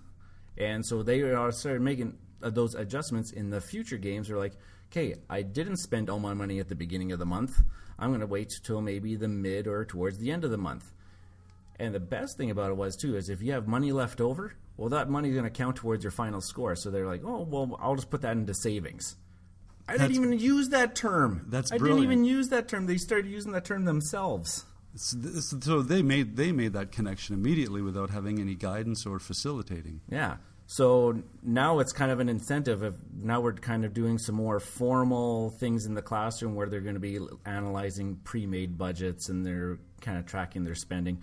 And 0.57 0.85
so 0.85 1.03
they 1.03 1.21
are 1.21 1.51
started 1.51 1.81
making 1.81 2.17
uh, 2.41 2.49
those 2.49 2.75
adjustments 2.75 3.31
in 3.31 3.49
the 3.49 3.61
future 3.61 3.97
games. 3.97 4.27
They're 4.27 4.37
like, 4.37 4.55
okay, 4.91 5.15
I 5.29 5.41
didn't 5.41 5.77
spend 5.77 6.09
all 6.09 6.19
my 6.19 6.33
money 6.33 6.59
at 6.59 6.69
the 6.69 6.75
beginning 6.75 7.11
of 7.11 7.19
the 7.19 7.25
month. 7.25 7.61
I'm 7.97 8.09
going 8.09 8.21
to 8.21 8.27
wait 8.27 8.53
till 8.63 8.81
maybe 8.81 9.15
the 9.15 9.27
mid 9.27 9.67
or 9.67 9.85
towards 9.85 10.17
the 10.17 10.31
end 10.31 10.43
of 10.43 10.51
the 10.51 10.57
month. 10.57 10.91
And 11.77 11.93
the 11.93 11.99
best 11.99 12.37
thing 12.37 12.51
about 12.51 12.71
it 12.71 12.77
was 12.77 12.95
too 12.95 13.17
is 13.17 13.29
if 13.29 13.41
you 13.41 13.51
have 13.51 13.67
money 13.67 13.91
left 13.91 14.21
over, 14.21 14.53
well, 14.77 14.89
that 14.89 15.09
money's 15.09 15.33
going 15.33 15.45
to 15.45 15.49
count 15.49 15.77
towards 15.77 16.03
your 16.03 16.11
final 16.11 16.41
score. 16.41 16.75
So 16.75 16.89
they're 16.89 17.07
like, 17.07 17.23
oh, 17.25 17.41
well, 17.41 17.77
I'll 17.81 17.95
just 17.95 18.09
put 18.09 18.21
that 18.21 18.37
into 18.37 18.53
savings. 18.53 19.15
I 19.87 19.97
didn't 19.97 20.15
even 20.15 20.39
use 20.39 20.69
that 20.69 20.95
term. 20.95 21.45
That's 21.49 21.71
I 21.71 21.77
brilliant. 21.77 22.01
didn't 22.01 22.11
even 22.13 22.25
use 22.25 22.49
that 22.49 22.67
term. 22.67 22.87
They 22.87 22.97
started 22.97 23.29
using 23.29 23.51
that 23.51 23.65
term 23.65 23.85
themselves. 23.85 24.65
So, 24.97 25.81
they 25.81 26.01
made 26.01 26.37
they 26.37 26.51
made 26.51 26.73
that 26.73 26.91
connection 26.91 27.35
immediately 27.35 27.81
without 27.81 28.09
having 28.09 28.39
any 28.39 28.55
guidance 28.55 29.05
or 29.05 29.19
facilitating. 29.19 30.01
Yeah. 30.09 30.37
So 30.67 31.21
now 31.43 31.79
it's 31.79 31.93
kind 31.93 32.11
of 32.11 32.19
an 32.19 32.27
incentive 32.27 32.81
of 32.81 32.97
now 33.13 33.39
we're 33.39 33.53
kind 33.53 33.85
of 33.85 33.93
doing 33.93 34.17
some 34.17 34.35
more 34.35 34.59
formal 34.59 35.51
things 35.51 35.85
in 35.85 35.93
the 35.93 36.01
classroom 36.01 36.55
where 36.55 36.67
they're 36.67 36.81
going 36.81 36.95
to 36.95 36.99
be 36.99 37.19
analyzing 37.45 38.15
pre-made 38.23 38.75
budgets 38.75 39.29
and 39.29 39.45
they're 39.45 39.77
kind 40.01 40.17
of 40.17 40.25
tracking 40.25 40.63
their 40.63 40.73
spending. 40.73 41.21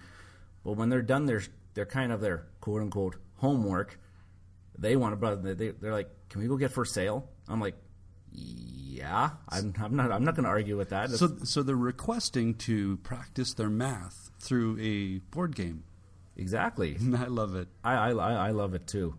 But 0.65 0.73
when 0.75 0.91
they're 0.91 1.03
done 1.03 1.27
their 1.27 1.43
they're 1.75 1.87
kind 1.87 2.13
of 2.13 2.21
their 2.21 2.47
quote 2.61 2.83
unquote 2.83 3.17
homework, 3.39 3.99
they 4.79 4.97
want 4.97 5.21
to 5.21 5.55
they 5.55 5.71
they're 5.71 5.93
like, 5.93 6.11
"Can 6.29 6.41
we 6.41 6.47
go 6.47 6.57
get 6.57 6.71
for 6.71 6.85
sale?" 6.85 7.29
I'm 7.49 7.61
like, 7.61 7.75
"Yeah, 9.03 9.31
I'm, 9.49 9.75
I'm 9.83 9.97
not 9.97 10.13
I'm 10.13 10.25
not 10.25 10.35
going 10.37 10.45
to 10.45 10.51
argue 10.51 10.77
with 10.77 10.91
that." 10.91 11.11
So 11.11 11.37
so 11.45 11.63
they're 11.63 11.77
requesting 11.77 12.55
to 12.67 12.97
practice 12.99 13.55
their 13.55 13.71
math 13.71 14.31
through 14.39 14.79
a 14.81 15.19
board 15.35 15.55
game. 15.57 15.85
exactly. 16.37 16.97
I 17.17 17.27
love 17.27 17.55
it. 17.57 17.69
I, 17.85 17.95
I, 17.95 18.11
I 18.49 18.51
love 18.51 18.75
it 18.75 18.87
too. 18.87 19.15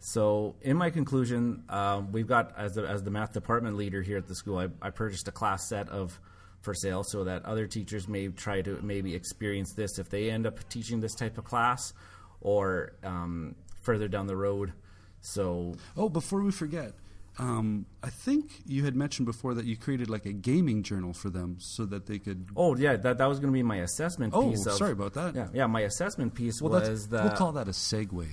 So, 0.00 0.56
in 0.60 0.76
my 0.76 0.90
conclusion, 0.90 1.64
um, 1.70 2.12
we've 2.12 2.26
got 2.26 2.52
as 2.58 2.74
the, 2.74 2.82
as 2.86 3.02
the 3.02 3.10
math 3.10 3.32
department 3.32 3.76
leader 3.76 4.02
here 4.02 4.18
at 4.18 4.26
the 4.28 4.34
school, 4.34 4.58
I, 4.58 4.68
I 4.82 4.90
purchased 4.90 5.28
a 5.28 5.32
class 5.32 5.66
set 5.66 5.88
of 5.88 6.20
for 6.60 6.74
sale 6.74 7.04
so 7.04 7.24
that 7.24 7.44
other 7.46 7.66
teachers 7.66 8.06
may 8.06 8.28
try 8.28 8.60
to 8.62 8.78
maybe 8.82 9.14
experience 9.14 9.72
this 9.72 9.98
if 9.98 10.10
they 10.10 10.30
end 10.30 10.46
up 10.46 10.68
teaching 10.68 11.00
this 11.00 11.14
type 11.14 11.38
of 11.38 11.44
class, 11.44 11.94
or 12.42 12.92
um, 13.02 13.54
further 13.80 14.06
down 14.08 14.26
the 14.26 14.36
road. 14.36 14.74
So, 15.22 15.74
Oh, 15.96 16.10
before 16.10 16.42
we 16.42 16.50
forget, 16.52 16.92
um, 17.38 17.86
I 18.02 18.10
think 18.10 18.62
you 18.66 18.84
had 18.84 18.94
mentioned 18.94 19.26
before 19.26 19.54
that 19.54 19.64
you 19.64 19.76
created 19.76 20.08
like 20.08 20.24
a 20.26 20.32
gaming 20.32 20.82
journal 20.82 21.12
for 21.12 21.30
them 21.30 21.56
so 21.58 21.84
that 21.86 22.06
they 22.06 22.18
could. 22.18 22.46
oh 22.56 22.76
yeah, 22.76 22.96
that 22.96 23.18
that 23.18 23.26
was 23.26 23.40
going 23.40 23.52
to 23.52 23.56
be 23.56 23.62
my 23.62 23.76
assessment 23.78 24.32
Oh, 24.34 24.50
piece. 24.50 24.66
Of, 24.66 24.74
sorry 24.74 24.92
about 24.92 25.14
that. 25.14 25.34
Yeah, 25.34 25.48
yeah, 25.52 25.66
my 25.66 25.80
assessment 25.80 26.34
piece 26.34 26.62
Well, 26.62 26.72
was 26.72 27.08
the 27.08 27.22
we'll 27.22 27.32
call 27.32 27.52
that 27.52 27.66
a 27.68 27.72
segue. 27.72 28.26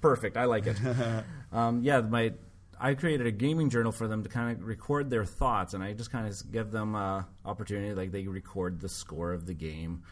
Perfect. 0.00 0.36
I 0.36 0.46
like 0.46 0.66
it. 0.66 0.76
um, 1.52 1.82
yeah, 1.82 2.00
my 2.00 2.32
I 2.80 2.94
created 2.94 3.26
a 3.26 3.30
gaming 3.30 3.70
journal 3.70 3.92
for 3.92 4.08
them 4.08 4.24
to 4.24 4.28
kind 4.28 4.56
of 4.56 4.66
record 4.66 5.08
their 5.10 5.24
thoughts, 5.24 5.74
and 5.74 5.84
I 5.84 5.92
just 5.92 6.10
kind 6.10 6.26
of 6.26 6.50
give 6.50 6.72
them 6.72 6.96
uh, 6.96 7.22
opportunity, 7.44 7.94
like 7.94 8.10
they 8.10 8.26
record 8.26 8.80
the 8.80 8.88
score 8.88 9.32
of 9.32 9.46
the 9.46 9.54
game. 9.54 10.02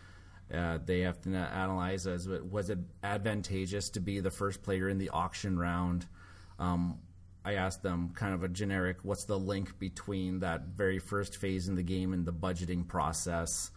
Uh, 0.55 0.79
they 0.85 1.01
have 1.01 1.21
to 1.23 1.31
analyze 1.35 2.07
as 2.07 2.29
was 2.29 2.71
it 2.71 2.79
advantageous 3.03 3.89
to 3.91 4.01
be 4.01 4.21
the 4.21 4.31
first 4.31 4.63
player 4.63 4.89
in 4.89 4.99
the 4.99 5.09
auction 5.11 5.59
round. 5.59 6.07
Um, 6.59 6.99
I 7.45 7.55
asked 7.55 7.83
them 7.83 8.11
kind 8.15 8.35
of 8.35 8.43
a 8.43 8.49
generic, 8.49 8.99
what's 9.03 9.25
the 9.25 9.39
link 9.39 9.79
between 9.79 10.41
that 10.41 10.67
very 10.77 10.99
first 10.99 11.37
phase 11.37 11.69
in 11.69 11.75
the 11.75 11.83
game 11.83 12.13
and 12.13 12.27
the 12.27 12.33
budgeting 12.33 12.87
process. 12.87 13.71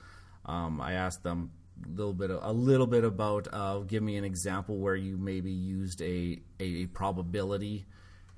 Um, 0.46 0.82
I 0.82 0.94
asked 0.94 1.24
them 1.24 1.52
a 1.86 1.90
little 1.90 2.14
bit, 2.14 2.30
a 2.30 2.52
little 2.52 2.88
bit 2.88 3.04
about, 3.04 3.48
uh, 3.54 3.80
give 3.80 4.04
me 4.04 4.18
an 4.18 4.26
example 4.26 4.78
where 4.78 4.96
you 4.96 5.18
maybe 5.18 5.52
used 5.52 6.02
a 6.02 6.42
a 6.60 6.88
probability 6.88 7.86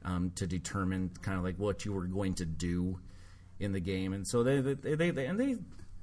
um, 0.03 0.31
to 0.35 0.45
determine 0.47 1.09
kind 1.21 1.37
of 1.37 1.43
like 1.43 1.57
what 1.57 1.85
you 1.85 1.93
were 1.93 2.05
going 2.05 2.35
to 2.35 2.45
do 2.45 2.99
in 3.59 3.71
the 3.71 3.79
game, 3.79 4.13
and 4.13 4.27
so 4.27 4.43
they 4.43 4.61
they, 4.61 4.95
they, 4.95 5.11
they 5.11 5.25
and 5.25 5.39
they 5.39 5.57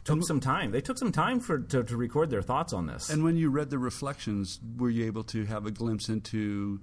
took 0.04 0.24
some 0.24 0.40
time. 0.40 0.72
They 0.72 0.80
took 0.80 0.98
some 0.98 1.12
time 1.12 1.38
for 1.38 1.60
to, 1.60 1.84
to 1.84 1.96
record 1.96 2.30
their 2.30 2.42
thoughts 2.42 2.72
on 2.72 2.86
this. 2.86 3.10
And 3.10 3.22
when 3.22 3.36
you 3.36 3.50
read 3.50 3.70
the 3.70 3.78
reflections, 3.78 4.58
were 4.76 4.90
you 4.90 5.06
able 5.06 5.22
to 5.24 5.44
have 5.44 5.66
a 5.66 5.70
glimpse 5.70 6.08
into 6.08 6.80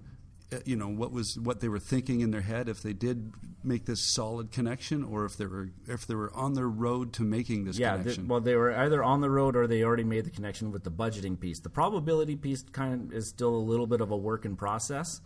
you 0.65 0.75
know 0.75 0.87
what 0.87 1.11
was 1.11 1.37
what 1.39 1.59
they 1.59 1.67
were 1.67 1.79
thinking 1.79 2.21
in 2.21 2.31
their 2.31 2.41
head 2.41 2.69
if 2.69 2.81
they 2.81 2.93
did 2.93 3.31
make 3.63 3.85
this 3.85 4.01
solid 4.01 4.51
connection 4.51 5.03
or 5.03 5.25
if 5.25 5.37
they 5.37 5.45
were 5.45 5.69
if 5.87 6.07
they 6.07 6.15
were 6.15 6.31
on 6.33 6.53
their 6.53 6.67
road 6.67 7.13
to 7.13 7.23
making 7.23 7.65
this 7.65 7.77
yeah, 7.77 7.97
connection. 7.97 8.27
well, 8.27 8.39
they 8.39 8.55
were 8.55 8.75
either 8.75 9.03
on 9.03 9.21
the 9.21 9.29
road 9.29 9.55
or 9.55 9.67
they 9.67 9.83
already 9.83 10.03
made 10.03 10.25
the 10.25 10.29
connection 10.29 10.71
with 10.71 10.83
the 10.83 10.91
budgeting 10.91 11.39
piece. 11.39 11.59
The 11.59 11.69
probability 11.69 12.35
piece 12.35 12.63
kind 12.63 13.11
of 13.11 13.17
is 13.17 13.29
still 13.29 13.53
a 13.53 13.57
little 13.57 13.87
bit 13.87 14.01
of 14.01 14.11
a 14.11 14.17
work 14.17 14.45
in 14.45 14.55
process. 14.55 15.21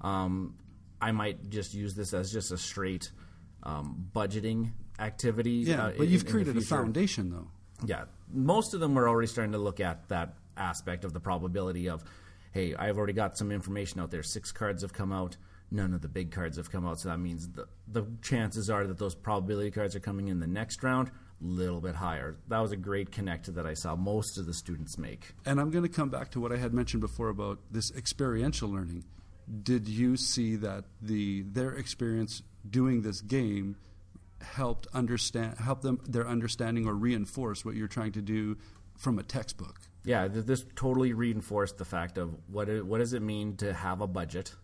Um, 0.00 0.56
I 1.00 1.12
might 1.12 1.50
just 1.50 1.74
use 1.74 1.94
this 1.94 2.14
as 2.14 2.32
just 2.32 2.50
a 2.50 2.58
straight 2.58 3.10
um, 3.62 4.10
budgeting 4.14 4.72
activity. 4.98 5.50
yeah, 5.50 5.86
uh, 5.86 5.92
but 5.96 6.06
in- 6.06 6.12
you've 6.12 6.26
created 6.26 6.56
a 6.56 6.60
foundation 6.62 7.30
though. 7.30 7.48
Yeah, 7.84 8.04
most 8.32 8.74
of 8.74 8.80
them 8.80 8.98
are 8.98 9.08
already 9.08 9.26
starting 9.26 9.52
to 9.52 9.58
look 9.58 9.80
at 9.80 10.08
that 10.08 10.34
aspect 10.56 11.04
of 11.04 11.12
the 11.12 11.20
probability 11.20 11.88
of, 11.88 12.04
hey, 12.54 12.72
I've 12.74 12.96
already 12.96 13.12
got 13.12 13.36
some 13.36 13.50
information 13.50 14.00
out 14.00 14.12
there. 14.12 14.22
Six 14.22 14.52
cards 14.52 14.82
have 14.82 14.92
come 14.92 15.12
out. 15.12 15.36
None 15.72 15.92
of 15.92 16.02
the 16.02 16.08
big 16.08 16.30
cards 16.30 16.56
have 16.56 16.70
come 16.70 16.86
out, 16.86 17.00
so 17.00 17.08
that 17.08 17.18
means 17.18 17.48
the 17.48 17.66
the 17.88 18.06
chances 18.22 18.70
are 18.70 18.86
that 18.86 18.98
those 18.98 19.14
probability 19.14 19.72
cards 19.72 19.96
are 19.96 20.00
coming 20.00 20.28
in 20.28 20.38
the 20.38 20.46
next 20.46 20.82
round 20.82 21.08
a 21.08 21.46
little 21.46 21.80
bit 21.80 21.96
higher. 21.96 22.36
That 22.48 22.60
was 22.60 22.70
a 22.70 22.76
great 22.76 23.10
connect 23.10 23.52
that 23.52 23.66
I 23.66 23.74
saw 23.74 23.96
most 23.96 24.38
of 24.38 24.46
the 24.46 24.54
students 24.54 24.96
make. 24.96 25.34
And 25.44 25.60
I'm 25.60 25.70
going 25.70 25.82
to 25.82 25.88
come 25.88 26.10
back 26.10 26.30
to 26.32 26.40
what 26.40 26.52
I 26.52 26.56
had 26.56 26.72
mentioned 26.72 27.00
before 27.00 27.28
about 27.28 27.58
this 27.72 27.90
experiential 27.90 28.70
learning. 28.70 29.04
Did 29.62 29.88
you 29.88 30.16
see 30.16 30.54
that 30.56 30.84
the 31.02 31.42
their 31.42 31.72
experience 31.72 32.42
doing 32.68 33.02
this 33.02 33.20
game 33.20 33.76
helped 34.40 34.86
understand 34.94 35.58
help 35.58 35.82
them 35.82 35.98
their 36.06 36.28
understanding 36.28 36.86
or 36.86 36.94
reinforce 36.94 37.64
what 37.64 37.74
you're 37.74 37.88
trying 37.88 38.12
to 38.12 38.22
do 38.22 38.56
from 38.96 39.18
a 39.18 39.24
textbook? 39.24 39.80
Yeah, 40.04 40.28
this 40.28 40.64
totally 40.76 41.12
reinforced 41.14 41.78
the 41.78 41.84
fact 41.84 42.18
of 42.18 42.34
what 42.48 42.68
it, 42.68 42.84
what 42.84 42.98
does 42.98 43.14
it 43.14 43.22
mean 43.22 43.56
to 43.56 43.72
have 43.72 44.00
a 44.00 44.06
budget, 44.06 44.54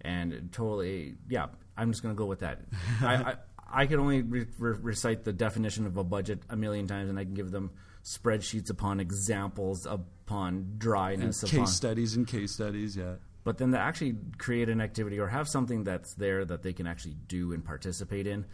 and 0.00 0.48
totally, 0.52 1.16
yeah, 1.28 1.48
I'm 1.76 1.90
just 1.90 2.02
going 2.02 2.14
to 2.14 2.18
go 2.18 2.26
with 2.26 2.40
that. 2.40 2.60
I, 3.02 3.14
I 3.14 3.36
I 3.72 3.86
can 3.86 4.00
only 4.00 4.22
re- 4.22 4.46
re- 4.58 4.78
recite 4.80 5.24
the 5.24 5.32
definition 5.32 5.86
of 5.86 5.96
a 5.96 6.04
budget 6.04 6.42
a 6.50 6.56
million 6.56 6.86
times, 6.86 7.08
and 7.08 7.18
I 7.18 7.24
can 7.24 7.34
give 7.34 7.50
them 7.50 7.70
spreadsheets 8.04 8.68
upon 8.70 9.00
examples 9.00 9.86
upon 9.86 10.74
dryness 10.78 11.42
upon 11.42 11.50
case 11.50 11.56
upon. 11.58 11.66
studies 11.68 12.16
and 12.16 12.26
case 12.26 12.52
studies, 12.52 12.96
yeah. 12.96 13.14
But 13.44 13.58
then 13.58 13.72
to 13.72 13.78
actually 13.78 14.16
create 14.38 14.68
an 14.68 14.80
activity 14.80 15.18
or 15.18 15.26
have 15.26 15.48
something 15.48 15.84
that's 15.84 16.14
there 16.14 16.44
that 16.44 16.62
they 16.62 16.72
can 16.72 16.86
actually 16.86 17.16
do 17.26 17.52
and 17.52 17.64
participate 17.64 18.26
in, 18.26 18.44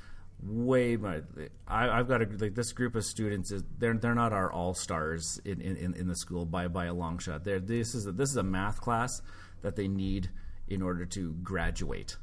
way 0.42 0.96
more. 0.96 1.22
I, 1.66 1.88
I've 1.88 2.09
got 2.09 2.22
a 2.22 2.27
like 2.38 2.55
this 2.55 2.72
group 2.72 2.94
of 2.94 3.05
students 3.05 3.51
is 3.51 3.62
they're 3.79 3.94
they're 3.94 4.14
not 4.14 4.33
our 4.33 4.51
all 4.53 4.74
stars 4.74 5.40
in, 5.44 5.61
in, 5.61 5.94
in 5.94 6.07
the 6.09 6.16
school 6.16 6.44
by 6.46 6.68
by 6.68 6.87
a 6.87 6.94
long 6.94 7.18
shot. 7.18 7.44
They're, 7.44 7.61
this 7.61 7.94
is 7.94 8.07
a, 8.07 8.12
this 8.12 8.31
is 8.31 8.37
a 8.37 8.42
math 8.42 8.81
class 8.81 9.20
that 9.62 9.77
they 9.77 9.88
need 9.88 10.31
in 10.68 10.83
order 10.83 11.05
to 11.07 11.33
graduate. 11.42 12.16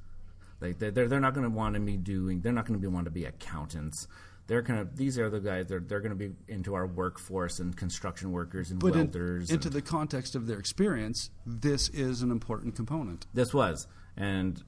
Like 0.62 0.80
they're 0.80 0.92
they're, 0.92 1.08
they're 1.08 1.20
not 1.20 1.34
going 1.34 1.44
to 1.50 1.56
want 1.56 1.76
to 1.76 1.82
be 1.82 1.98
doing. 1.98 2.42
They're 2.42 2.54
not 2.54 2.66
going 2.66 2.80
to 2.80 2.82
be 2.88 2.92
want 2.94 3.06
to 3.06 3.12
be 3.12 3.26
accountants. 3.26 4.08
They're 4.48 4.62
kind 4.64 4.80
of 4.80 4.96
these 4.96 5.18
are 5.20 5.30
the 5.30 5.40
guys. 5.40 5.68
They're 5.68 5.80
they're 5.82 6.00
going 6.00 6.12
to 6.12 6.30
be 6.30 6.34
into 6.48 6.76
our 6.76 6.88
workforce 6.88 7.60
and 7.60 7.76
construction 7.76 8.32
workers 8.32 8.72
and 8.72 8.80
But 8.80 8.94
in- 8.94 9.00
welders. 9.12 9.50
into 9.50 9.68
and- 9.68 9.76
the 9.76 9.82
context 9.82 10.36
of 10.36 10.48
their 10.48 10.60
experience, 10.60 11.32
this 11.46 11.90
is 11.90 12.22
an 12.22 12.32
important 12.32 12.76
component. 12.76 13.26
this 13.34 13.54
was 13.54 13.88
and 14.18 14.64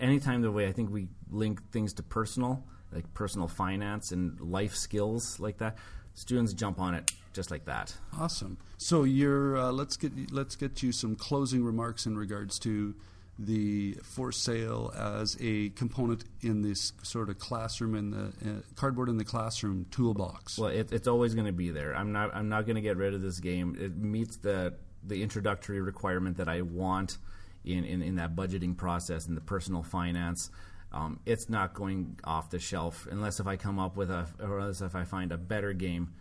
anytime 0.00 0.40
the 0.40 0.50
way 0.50 0.66
i 0.68 0.72
think 0.72 0.90
we 0.90 1.08
link 1.28 1.60
things 1.72 1.92
to 1.92 2.02
personal 2.02 2.64
like 2.92 3.12
personal 3.14 3.48
finance 3.48 4.12
and 4.12 4.40
life 4.40 4.74
skills 4.74 5.38
like 5.40 5.58
that 5.58 5.76
students 6.14 6.52
jump 6.52 6.80
on 6.80 6.94
it 6.94 7.12
just 7.32 7.50
like 7.50 7.64
that 7.66 7.94
Awesome. 8.18 8.58
So 8.78 9.04
you're 9.04 9.56
uh, 9.56 9.70
let's 9.70 9.96
get 9.96 10.32
let's 10.32 10.56
get 10.56 10.82
you 10.82 10.90
some 10.92 11.14
closing 11.14 11.62
remarks 11.64 12.06
in 12.06 12.16
regards 12.16 12.58
to 12.60 12.94
the 13.38 13.92
for 14.02 14.32
sale 14.32 14.92
as 14.96 15.36
a 15.40 15.68
component 15.70 16.24
in 16.40 16.62
this 16.62 16.92
sort 17.02 17.30
of 17.30 17.38
classroom 17.38 17.94
in 17.94 18.10
the 18.10 18.26
uh, 18.44 18.54
cardboard 18.74 19.08
in 19.08 19.16
the 19.16 19.24
classroom 19.24 19.86
toolbox. 19.92 20.58
well 20.58 20.70
it, 20.70 20.92
it's 20.92 21.06
always 21.06 21.34
going 21.34 21.46
to 21.46 21.52
be 21.52 21.70
there 21.70 21.94
i'm 21.94 22.10
not 22.10 22.34
i'm 22.34 22.48
not 22.48 22.66
going 22.66 22.74
to 22.74 22.82
get 22.82 22.96
rid 22.96 23.14
of 23.14 23.22
this 23.22 23.38
game 23.38 23.76
it 23.80 23.96
meets 23.96 24.38
the 24.38 24.74
the 25.04 25.22
introductory 25.22 25.80
requirement 25.80 26.36
that 26.36 26.48
i 26.48 26.60
want 26.62 27.18
in, 27.64 27.84
in, 27.84 28.02
in 28.02 28.16
that 28.16 28.34
budgeting 28.34 28.76
process 28.76 29.26
and 29.26 29.36
the 29.36 29.40
personal 29.40 29.84
finance 29.84 30.50
um, 30.92 31.20
it's 31.26 31.48
not 31.48 31.74
going 31.74 32.18
off 32.24 32.50
the 32.50 32.58
shelf 32.58 33.06
unless 33.10 33.40
if 33.40 33.46
i 33.46 33.56
come 33.56 33.78
up 33.78 33.96
with 33.96 34.10
a 34.10 34.26
or 34.40 34.58
unless 34.58 34.80
if 34.80 34.94
i 34.94 35.04
find 35.04 35.32
a 35.32 35.38
better 35.38 35.72
game 35.72 36.12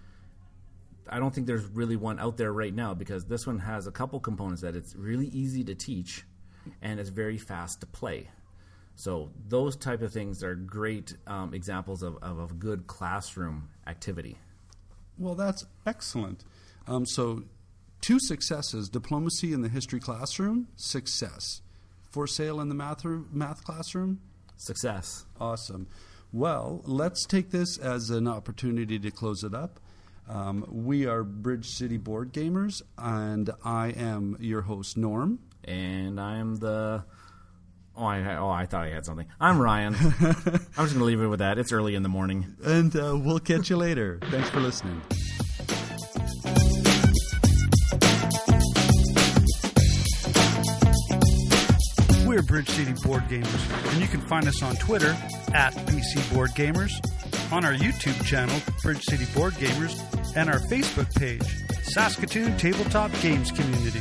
I 1.10 1.19
don't 1.19 1.34
think 1.34 1.47
there's 1.47 1.65
really 1.65 1.95
one 1.95 2.19
out 2.19 2.38
there 2.38 2.51
right 2.51 2.73
now 2.73 2.93
because 2.93 3.25
this 3.25 3.47
one 3.47 3.60
has 3.60 3.88
a 3.88 3.91
couple 3.91 4.19
components 4.19 4.62
that 4.62 4.75
it's 4.75 4.95
really 4.95 5.27
easy 5.27 5.63
to 5.65 5.75
teach 5.75 6.25
and 6.82 6.99
it's 6.99 7.10
very 7.10 7.38
fast 7.38 7.82
to 7.82 7.88
play. 7.88 8.30
So 8.95 9.32
those 9.47 9.75
type 9.75 10.01
of 10.01 10.12
things 10.12 10.43
are 10.43 10.56
great 10.56 11.15
um, 11.27 11.53
examples 11.53 12.03
of, 12.03 12.17
of 12.21 12.51
a 12.51 12.53
good 12.53 12.88
classroom 12.88 13.69
activity. 13.86 14.38
Well, 15.17 15.36
that's 15.36 15.65
excellent. 15.86 16.43
Um, 16.88 17.06
so, 17.06 17.43
two 18.01 18.19
successes: 18.19 18.89
diplomacy 18.89 19.53
in 19.53 19.62
the 19.62 19.69
history 19.69 19.99
classroom, 19.99 20.67
success. 20.75 21.62
For 22.10 22.25
sale 22.25 22.62
in 22.62 22.69
the 22.69 22.75
math 22.75 23.03
math 23.06 23.63
classroom, 23.63 24.21
Success. 24.58 25.26
Awesome. 25.39 25.88
Well, 26.34 26.82
let's 26.86 27.26
take 27.26 27.52
this 27.52 27.78
as 27.78 28.10
an 28.10 28.28
opportunity 28.28 29.00
to 29.00 29.12
close 29.12 29.43
it 29.43 29.54
up. 29.54 29.80
Um, 30.30 30.65
we 30.70 31.06
are 31.06 31.24
Bridge 31.24 31.70
City 31.70 31.98
Board 31.98 32.34
Gamers, 32.34 32.82
and 32.98 33.50
I 33.63 33.89
am 33.89 34.36
your 34.39 34.62
host, 34.62 34.98
Norm. 34.98 35.39
And 35.63 36.20
I'm 36.20 36.58
the. 36.58 37.06
Oh, 37.96 38.06
I, 38.06 38.36
oh, 38.36 38.50
I 38.50 38.65
thought 38.65 38.84
I 38.86 38.89
had 38.89 39.06
something. 39.06 39.26
I'm 39.39 39.60
Ryan. 39.60 39.96
I'm 39.96 40.12
just 40.12 40.76
going 40.76 41.00
to 41.00 41.04
leave 41.04 41.22
it 41.22 41.28
with 41.28 41.39
that. 41.39 41.58
It's 41.58 41.72
early 41.72 41.96
in 41.96 42.04
the 42.04 42.10
morning. 42.10 42.56
And 42.63 42.96
uh, 42.96 43.17
we'll 43.17 43.39
catch 43.39 43.70
you 43.70 43.78
later. 43.78 44.20
Thanks 44.30 44.50
for 44.50 44.60
listening. 44.60 45.02
Bridge 52.47 52.69
City 52.69 52.93
Board 53.03 53.23
Gamers, 53.23 53.91
and 53.91 54.01
you 54.01 54.07
can 54.07 54.21
find 54.21 54.47
us 54.47 54.63
on 54.63 54.75
Twitter 54.77 55.15
at 55.53 55.73
BC 55.86 56.33
Board 56.33 56.51
Gamers, 56.51 56.91
on 57.51 57.65
our 57.65 57.73
YouTube 57.73 58.23
channel, 58.25 58.57
Bridge 58.81 59.03
City 59.03 59.25
Board 59.36 59.53
Gamers, 59.53 60.01
and 60.36 60.49
our 60.49 60.60
Facebook 60.60 61.13
page, 61.15 61.43
Saskatoon 61.83 62.57
Tabletop 62.57 63.12
Games 63.21 63.51
Community. 63.51 63.99